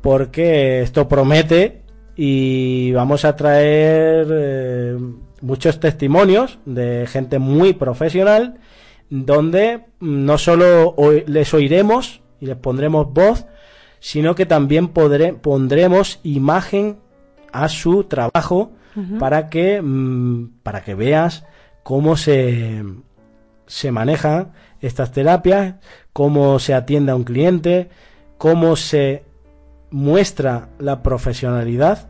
[0.02, 1.79] porque esto promete
[2.22, 4.98] y vamos a traer eh,
[5.40, 8.56] muchos testimonios de gente muy profesional
[9.10, 13.46] donde no solo les oiremos y les pondremos voz
[14.02, 16.98] sino que también pondremos imagen
[17.54, 18.74] a su trabajo
[19.18, 21.46] para que mm, para que veas
[21.84, 22.84] cómo se
[23.66, 24.52] se manejan
[24.82, 25.76] estas terapias,
[26.12, 27.88] cómo se atiende a un cliente,
[28.38, 29.29] cómo se
[29.92, 32.10] muestra la profesionalidad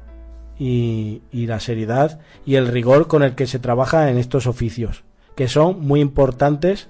[0.58, 5.04] y, la seriedad y el rigor con el que se trabaja en estos oficios,
[5.36, 6.90] que son muy importantes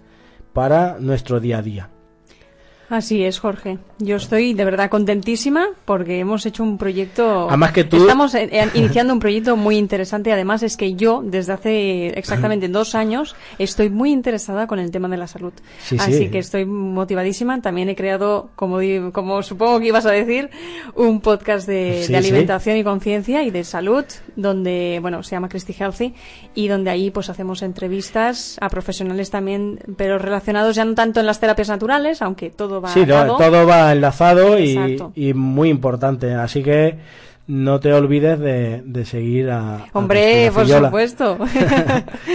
[0.54, 1.89] para nuestro día a día.
[2.89, 3.78] Así es, Jorge.
[3.99, 7.47] Yo estoy de verdad contentísima porque hemos hecho un proyecto.
[7.47, 7.98] Además que tú.
[7.98, 10.33] Estamos eh, eh, iniciando un proyecto muy interesante.
[10.33, 15.08] Además es que yo, desde hace exactamente dos años, estoy muy interesada con el tema
[15.08, 15.54] de la salud.
[16.00, 17.62] Así que estoy motivadísima.
[17.62, 18.79] También he creado, como,
[19.12, 20.50] como supongo que ibas a decir,
[20.96, 25.73] un podcast de, de alimentación y conciencia y de salud, donde, bueno, se llama Christy
[25.73, 26.15] Healthy
[26.56, 31.27] y donde ahí pues hacemos entrevistas a profesionales también, pero relacionados ya no tanto en
[31.27, 36.34] las terapias naturales, aunque todo sí, todo va enlazado y, muy importante.
[36.34, 36.98] Así que
[37.48, 39.86] no te olvides de, seguir a.
[39.94, 41.38] Hombre, por supuesto.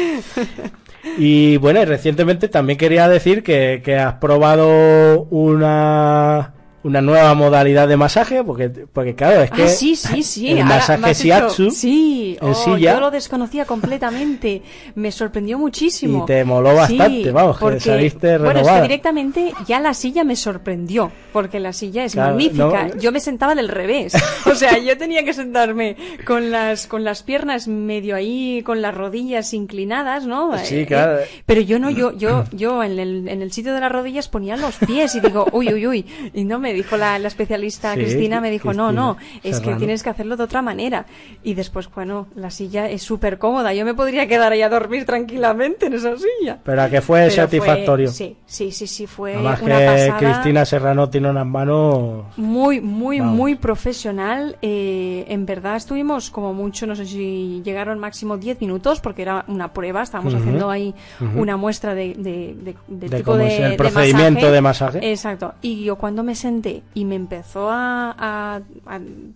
[1.18, 6.54] y bueno, y recientemente también quería decir que, que has probado una
[6.84, 10.50] una nueva modalidad de masaje, porque, porque claro, es ah, que sí, sí, sí.
[10.50, 14.62] el masaje shiatsu sí, oh, yo lo desconocía completamente,
[14.94, 16.24] me sorprendió muchísimo.
[16.24, 18.52] Y te moló bastante, vamos, que saliste renovada.
[18.52, 22.90] Bueno, es que directamente ya la silla me sorprendió, porque la silla es magnífica.
[22.98, 24.14] Yo me sentaba del revés,
[24.46, 28.94] o sea, yo tenía que sentarme con las con las piernas medio ahí, con las
[28.94, 30.58] rodillas inclinadas, ¿no?
[30.58, 31.20] Sí, eh, claro.
[31.46, 34.58] pero yo no, yo yo yo en el, en el sitio de las rodillas ponía
[34.58, 38.50] los pies y digo, uy, uy, uy, y no me dijo la, especialista Cristina, me
[38.50, 41.06] dijo, no, no, es que tienes que hacerlo de otra manera.
[41.42, 43.72] Y después, bueno, la silla es súper cómoda.
[43.74, 46.58] Yo me podría quedar ahí a dormir tranquilamente en esa silla.
[46.62, 48.08] Pero a que fue satisfactorio.
[48.10, 52.24] sí, sí, sí, sí, fue Además que Cristina Serrano tiene unas manos...
[52.36, 54.56] Muy, muy, muy profesional.
[54.62, 59.44] Eh, en verdad estuvimos como mucho, no sé si llegaron máximo 10 minutos, porque era
[59.48, 60.94] una prueba, estábamos haciendo ahí
[61.36, 65.10] una muestra de, de, de, tipo de, el procedimiento de masaje.
[65.10, 65.54] Exacto.
[65.62, 66.63] Y yo cuando me senté
[66.94, 68.60] y me empezó a,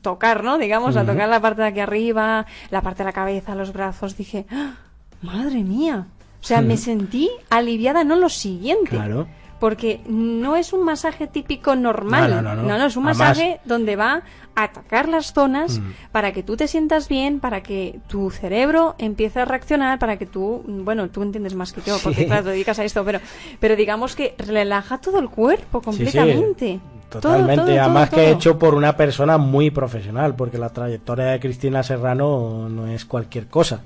[0.03, 0.59] tocar, ¿no?
[0.59, 4.16] Digamos, a tocar la parte de aquí arriba, la parte de la cabeza, los brazos,
[4.16, 4.74] dije, ¡Ah!
[5.22, 6.07] madre mía.
[6.41, 8.91] O sea, me sentí aliviada, no lo siguiente.
[8.91, 9.26] Claro.
[9.59, 12.43] Porque no es un masaje típico normal.
[12.43, 14.23] No, no, no, es un masaje donde va
[14.55, 15.81] a atacar las zonas
[16.13, 20.27] para que tú te sientas bien, para que tu cerebro empiece a reaccionar, para que
[20.27, 23.21] tú, bueno, tú entiendes más que yo, porque claro, te dedicas a esto, pero,
[23.61, 26.81] pero digamos que relaja todo el cuerpo completamente.
[27.09, 32.69] Totalmente, además que hecho por una persona muy profesional, porque la trayectoria de Cristina Serrano
[32.69, 33.83] no es cualquier cosa.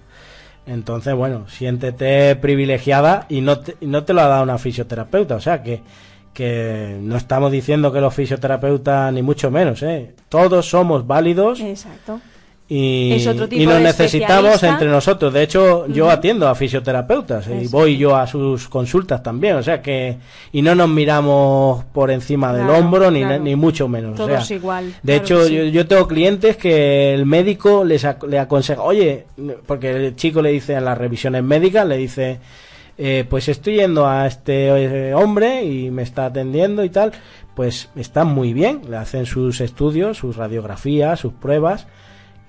[0.67, 5.41] Entonces, bueno, siéntete privilegiada y no te, no te lo ha dado una fisioterapeuta, o
[5.41, 5.83] sea que,
[6.33, 10.15] que no estamos diciendo que los fisioterapeutas ni mucho menos, ¿eh?
[10.29, 11.61] Todos somos válidos.
[11.61, 12.21] Exacto
[12.75, 15.31] y, y nos necesitamos entre nosotros.
[15.31, 19.57] De hecho, yo atiendo a fisioterapeutas y voy yo a sus consultas también.
[19.57, 20.17] O sea que,
[20.53, 24.17] y no nos miramos por encima del hombro ni, ni mucho menos.
[24.17, 24.95] Todos igual.
[25.03, 29.27] De hecho, yo, tengo clientes que el médico les le aconseja, oye,
[29.67, 32.41] porque el chico le dice en las revisiones médicas, le dice,
[32.97, 37.13] eh, pues estoy yendo a este eh, hombre y me está atendiendo y tal,
[37.55, 41.87] pues está muy bien, le hacen sus estudios, sus radiografías, sus pruebas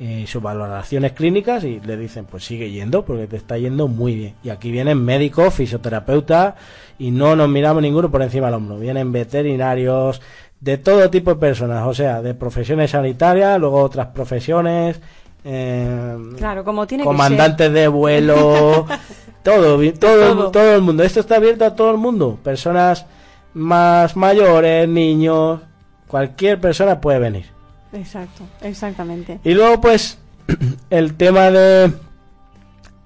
[0.06, 4.16] eh, sus valoraciones clínicas y le dicen pues sigue yendo porque te está yendo muy
[4.16, 6.56] bien y aquí vienen médicos fisioterapeutas
[7.00, 8.78] y no nos miramos ninguno por encima del hombro.
[8.80, 10.22] Vienen veterinarios
[10.60, 15.00] de todo tipo de personas o sea de profesiones sanitarias luego otras profesiones
[15.46, 18.86] eh, claro como tiene comandantes de vuelo
[19.42, 20.52] todo todo, todo.
[20.52, 21.04] todo el mundo.
[21.04, 22.38] Esto está abierto a todo el mundo.
[22.44, 23.06] Personas
[23.54, 25.62] más mayores niños
[26.08, 27.53] cualquier persona puede venir
[27.94, 29.40] Exacto, exactamente.
[29.44, 30.18] Y luego, pues,
[30.90, 31.94] el tema de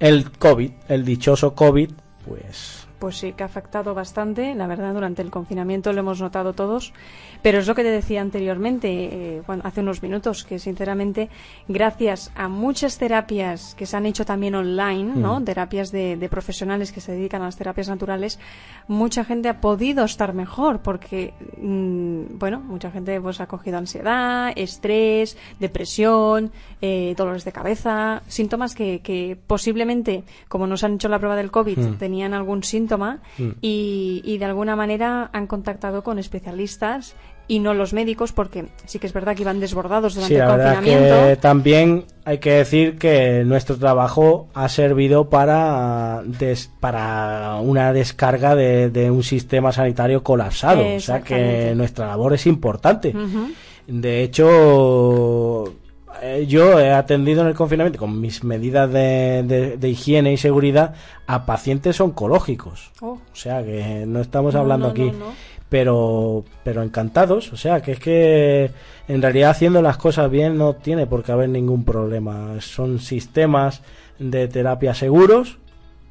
[0.00, 1.90] el COVID, el dichoso COVID,
[2.26, 6.52] pues pues sí, que ha afectado bastante, la verdad, durante el confinamiento lo hemos notado
[6.52, 6.92] todos,
[7.42, 11.28] pero es lo que te decía anteriormente, eh, hace unos minutos, que sinceramente,
[11.68, 15.40] gracias a muchas terapias que se han hecho también online, ¿no?
[15.40, 15.44] Mm.
[15.44, 18.38] Terapias de, profesionales que se dedican a las terapias naturales,
[18.86, 24.52] mucha gente ha podido estar mejor, porque, mm, bueno, mucha gente pues ha cogido ansiedad,
[24.56, 26.50] estrés, depresión,
[26.82, 31.50] eh, dolores de cabeza, síntomas que, que posiblemente, como nos han hecho la prueba del
[31.50, 31.98] COVID, mm.
[31.98, 33.50] tenían algún síntoma Mm.
[33.60, 37.14] y, de alguna manera han contactado con especialistas
[37.48, 41.40] y no los médicos porque sí que es verdad que iban desbordados durante el confinamiento.
[41.40, 46.22] también hay que decir que nuestro trabajo ha servido para
[46.80, 53.14] para una descarga de, un sistema sanitario colapsado, o sea que nuestra labor es importante.
[53.86, 55.64] De hecho,
[56.22, 60.94] eh, yo he atendido en el confinamiento con mis medidas de, higiene y seguridad
[61.26, 62.90] a pacientes oncológicos.
[63.00, 63.18] Oh.
[63.32, 65.12] O sea que no estamos hablando aquí.
[65.68, 67.52] pero, pero encantados.
[67.52, 68.70] O sea que es que
[69.08, 72.60] en realidad haciendo las cosas bien no tiene por qué haber ningún problema.
[72.60, 73.82] Son sistemas
[74.18, 75.58] de terapia seguros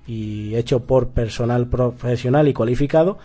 [0.07, 3.17] y hecho por personal profesional y cualificado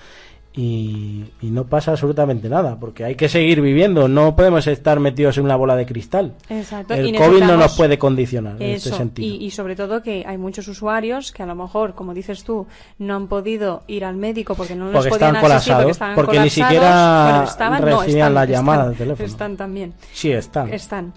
[0.55, 5.39] y, y no pasa absolutamente nada, porque hay que seguir viviendo, no podemos estar metidos
[5.39, 6.35] en una bola de cristal.
[6.51, 6.93] Exacto.
[6.95, 9.27] El y COVID no nos puede condicionar en este sentido.
[9.35, 12.67] Y, y sobre todo que hay muchos usuarios que a lo mejor, como dices tú,
[12.99, 16.15] no han podido ir al médico porque no les Porque podían están asistir porque estaban
[16.15, 19.27] porque ni siquiera Bueno, estaban, no, recibían están, la están, llamada de teléfono.
[19.27, 19.95] Están también.
[20.13, 20.69] Sí, está.
[20.71, 21.15] Están.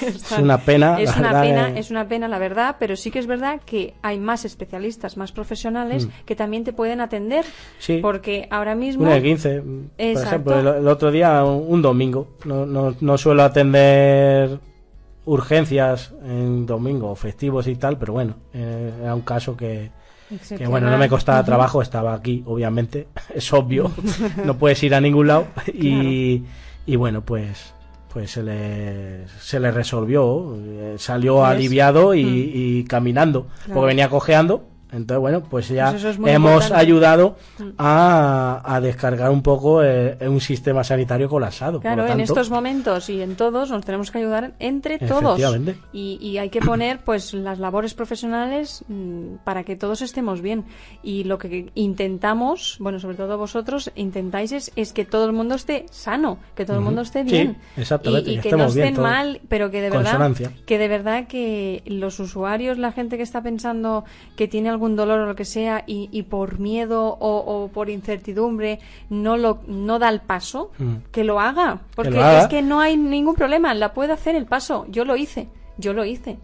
[0.00, 3.18] Es una pena, Es una pena, que- es una pena, la verdad, pero sí que
[3.18, 6.10] es verdad que hay más especialistas, más profesionales Mm.
[6.24, 7.44] que también te pueden atender.
[7.78, 7.98] Sí.
[8.00, 9.02] Porque ahora mismo.
[9.04, 10.28] Una de 15, por Exacto.
[10.28, 12.28] ejemplo, el, el otro día, un, un domingo.
[12.44, 14.58] No, no, no suelo atender
[15.24, 19.90] urgencias en domingo, festivos y tal, pero bueno, eh, era un caso que,
[20.56, 23.90] que bueno, no me costaba trabajo, estaba aquí, obviamente, es obvio,
[24.44, 26.42] no puedes ir a ningún lado y,
[26.86, 27.74] y bueno, pues
[28.10, 31.50] pues se le, se le resolvió, eh, salió ¿Ves?
[31.50, 32.50] aliviado y, Mm.
[32.54, 33.74] y caminando, Claro.
[33.74, 36.74] porque venía cojeando, entonces bueno, pues ya Pues es hemos importante.
[36.74, 37.68] ayudado Mm.
[37.78, 41.80] a, a descargar un poco eh, un sistema sanitario colapsado.
[41.80, 45.40] Claro, lo en tanto, estos momentos y en todos nos tenemos que ayudar entre todos.
[45.92, 50.64] Y, y hay que poner pues las labores profesionales mm, para que todos estemos bien.
[51.02, 55.54] Y lo que intentamos, bueno, sobre todo vosotros, intentáis es, es que todo el mundo
[55.56, 57.56] esté sano, que todo el mundo esté Sí, bien.
[57.76, 59.08] exactamente, Y, y que que no bien estén todos.
[59.10, 60.32] mal, pero que de verdad
[60.64, 64.04] que de verdad que los usuarios, la gente que está pensando
[64.36, 67.90] que tiene algún dolor o lo que sea y, y por miedo o, o por
[67.90, 68.78] incertidumbre
[69.10, 70.94] no lo no da el paso, Mm.
[71.12, 72.40] que lo haga, porque lo haga.
[72.42, 74.86] es que no hay ningún problema, la puede hacer el paso.
[74.88, 75.48] Yo lo hice,
[75.78, 76.38] yo lo hice.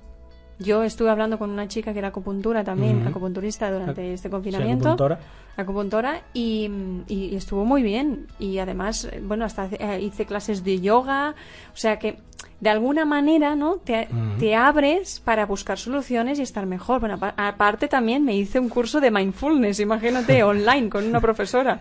[0.58, 4.32] Yo estuve hablando con una chica que era acupuntura también, acupunturista durante Ac- este sí,
[4.32, 4.84] confinamiento.
[4.88, 5.18] acupuntora.
[5.56, 6.70] acupuntora y,
[7.08, 8.26] y- y estuvo muy bien.
[8.38, 11.34] Y además, eh, bueno, hasta eh, hice clases de yoga.
[11.72, 12.18] O sea que
[12.60, 13.76] de alguna manera, ¿no?
[13.76, 17.00] Te, te abres para buscar soluciones y estar mejor.
[17.00, 21.80] Bueno, apa- aparte también me hice un curso de mindfulness, imagínate, online con una profesora.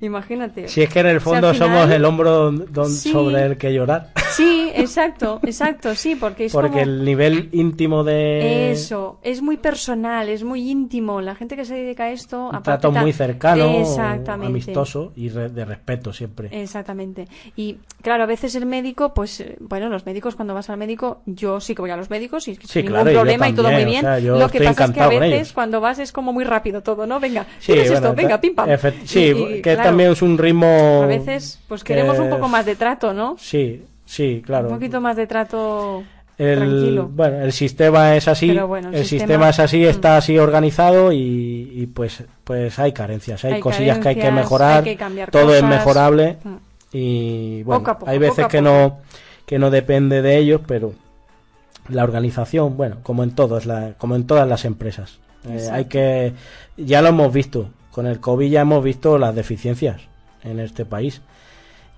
[0.00, 0.68] Imagínate.
[0.68, 3.12] Si es que en el O sea, fondo final- somos el hombro don- Sí.
[3.12, 4.10] sobre el que llorar.
[4.34, 6.82] Sí, exacto, exacto, sí, porque es Porque como...
[6.82, 8.70] el nivel íntimo de...
[8.72, 11.20] Eso, es muy personal, es muy íntimo.
[11.20, 12.50] La gente que se dedica a esto...
[12.52, 14.46] Un trato muy cercano, Exactamente.
[14.46, 16.48] amistoso y de respeto siempre.
[16.52, 17.28] Exactamente.
[17.56, 21.22] Y claro, a veces el médico, pues, eh, bueno, los médicos cuando vas al médico,
[21.26, 23.52] yo sí que voy a los médicos y Sí, sin claro, ningún y problema y
[23.52, 24.00] todo muy o bien.
[24.00, 27.06] sea, Lo que pasa es que a veces cuando vas es como muy rápido todo,
[27.06, 27.20] ¿no?
[27.20, 28.16] Venga, Sí, ¿quieres bueno, esto?
[28.16, 28.68] Venga, pim pam.
[29.04, 31.02] Sí, Y- y, que claro, también es un ritmo...
[31.02, 33.36] A veces, pues queremos que- un poco más de trato, ¿no?
[33.38, 33.82] Sí,
[34.14, 34.68] sí, claro.
[34.68, 36.02] Un poquito más de trato
[36.38, 37.08] el, tranquilo.
[37.12, 39.48] Bueno, el sistema es así, Pero bueno, el el, sistema- sistema...
[39.50, 39.88] es así, Mm.
[39.88, 44.30] está así organizado y, y pues pues hay carencias, hay, Hay cosillas que hay que
[44.30, 45.70] mejorar, hay que todo es cosas.
[45.78, 46.54] mejorable Mm.
[46.92, 48.98] y bueno, Poco a poco, hay veces que no
[49.46, 50.94] que no depende de ellos, pero
[51.88, 56.32] la organización, bueno, como en todas la, como en todas las empresas, eh, hay que
[56.78, 60.00] ya lo hemos visto, con el COVID ya hemos visto las deficiencias
[60.42, 61.20] en este país.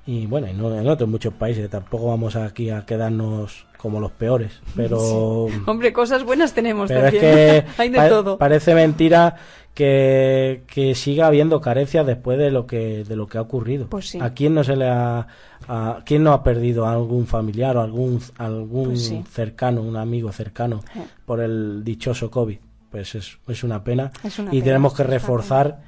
[0.06, 4.60] Y bueno, no, en otros muchos países tampoco vamos aquí a quedarnos como los peores,
[4.76, 7.22] pero Hombre, cosas buenas tenemos pero es también.
[7.34, 8.38] que Hay de pa- todo.
[8.38, 9.34] parece mentira
[9.74, 13.88] que, que siga habiendo carencias después de lo que de lo que ha ocurrido.
[13.88, 14.18] Pues sí.
[14.20, 15.26] ¿A quién no se le ha
[15.68, 19.22] a quién no ha perdido a algún familiar o algún algún Pues sí.
[19.30, 21.02] cercano, un amigo cercano Eh.
[21.26, 22.58] por el dichoso COVID?
[22.90, 25.80] Pues es, es una pena Es una y pena, tenemos que reforzar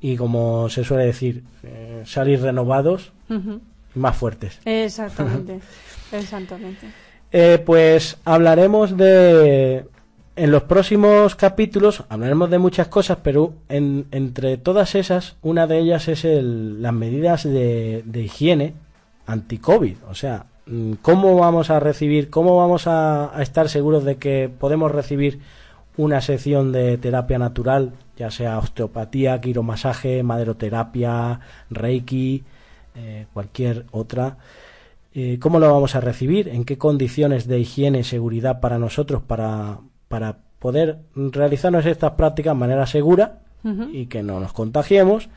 [0.00, 4.58] y como se suele decir, eh, salir renovados y más fuertes.
[4.64, 5.60] Exactamente.
[6.12, 6.86] Exactamente.
[7.32, 9.84] Eh, pues hablaremos de.
[10.36, 15.78] En los próximos capítulos hablaremos de muchas cosas, pero en- entre todas esas, una de
[15.80, 18.72] ellas es el- las medidas de, de higiene
[19.26, 19.96] anti-COVID.
[20.08, 24.48] O sea, mm, cómo vamos a recibir, cómo vamos a, a estar seguros de que
[24.58, 25.40] podemos recibir
[25.96, 32.44] una sección de terapia natural, ya sea osteopatía, quiromasaje, maderoterapia, reiki,
[32.94, 34.38] eh, cualquier otra.
[35.14, 36.48] Eh, ¿Cómo lo vamos a recibir?
[36.48, 39.78] ¿En qué condiciones de higiene y seguridad para nosotros para,
[40.08, 43.40] para poder realizarnos estas prácticas de manera segura
[43.92, 45.28] y que no nos contagiemos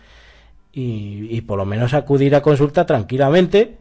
[0.72, 3.78] y, y por lo menos acudir a consulta tranquilamente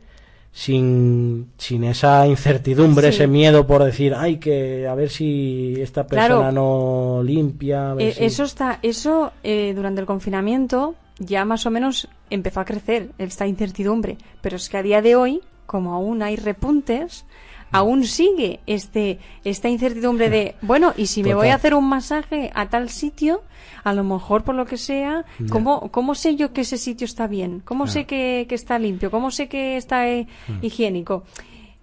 [0.52, 3.14] sin, sin esa incertidumbre, Sí.
[3.16, 6.52] ese miedo por decir, ay, que a ver si esta persona Claro.
[6.52, 7.90] no limpia.
[7.92, 8.24] a ver Eh, si-".
[8.24, 13.46] Eso está, eso eh, durante el confinamiento ya más o menos empezó a crecer esta
[13.46, 17.24] incertidumbre, pero es que a día de hoy, como aún hay repuntes,
[17.72, 22.50] aún sigue este esta incertidumbre de, bueno, y si me voy a hacer un masaje
[22.54, 23.42] a tal sitio,
[23.84, 25.24] a lo mejor por lo que sea.
[25.50, 27.60] ¿cómo, cómo sé yo que ese sitio está bien?
[27.64, 29.10] ¿Cómo sé que, que está limpio?
[29.10, 30.64] ¿Cómo sé que está eh, Mm.
[30.64, 31.24] higiénico?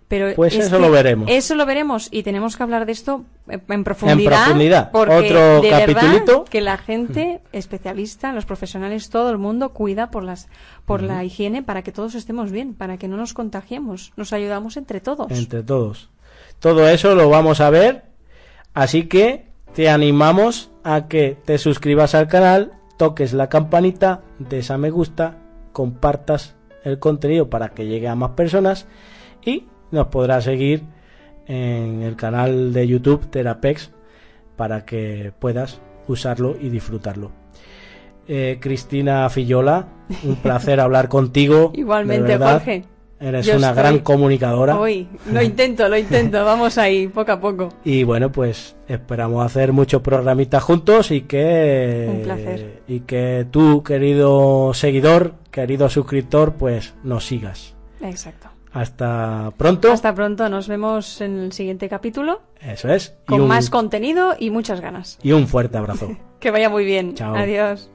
[0.09, 1.29] Pero Pues es eso lo veremos.
[1.29, 4.43] Eso lo veremos y tenemos que hablar de esto en profundidad.
[4.43, 4.91] profundidad.
[4.91, 6.25] Porque Otro de capitulito.
[6.25, 10.49] verdad que la gente especialista, los profesionales, todo el mundo cuida por las
[10.85, 14.11] por la higiene para que todos estemos bien, para que no nos contagiemos.
[14.17, 15.31] Nos ayudamos entre todos.
[15.31, 16.09] entre todos.
[16.59, 18.05] Todo eso lo vamos a ver,
[18.73, 19.45] así que
[19.75, 25.37] te animamos a que te suscribas al canal, toques la campanita, des a me gusta,
[25.71, 28.87] compartas el contenido para que llegue a más personas
[29.45, 30.83] y nos podrás seguir
[31.47, 33.91] en el canal de YouTube Terapex
[34.55, 37.31] para que puedas usarlo y disfrutarlo.
[38.27, 39.87] Eh, Cristina Fillola,
[40.23, 41.71] un placer hablar contigo.
[41.75, 42.37] Igualmente.
[42.37, 42.83] Jorge.
[43.21, 44.79] Eres Yo una estoy- gran comunicadora.
[44.79, 46.45] Hoy lo intento, lo intento.
[46.45, 47.67] Vamos ahí, poco a poco.
[47.83, 52.81] Y bueno, pues esperamos hacer muchos programitas juntos y que Un placer.
[52.87, 57.75] y que tú, querido seguidor, querido suscriptor, pues nos sigas.
[58.01, 58.49] Exacto.
[58.71, 59.91] Hasta pronto.
[59.91, 60.49] Hasta pronto.
[60.49, 63.15] Nos vemos en el siguiente capítulo Eso es.
[63.23, 65.17] Y con un, más contenido y muchas ganas.
[65.21, 66.15] y un fuerte abrazo.
[66.39, 67.15] Que vaya muy bien.
[67.15, 67.35] Chao.
[67.35, 67.91] Adiós.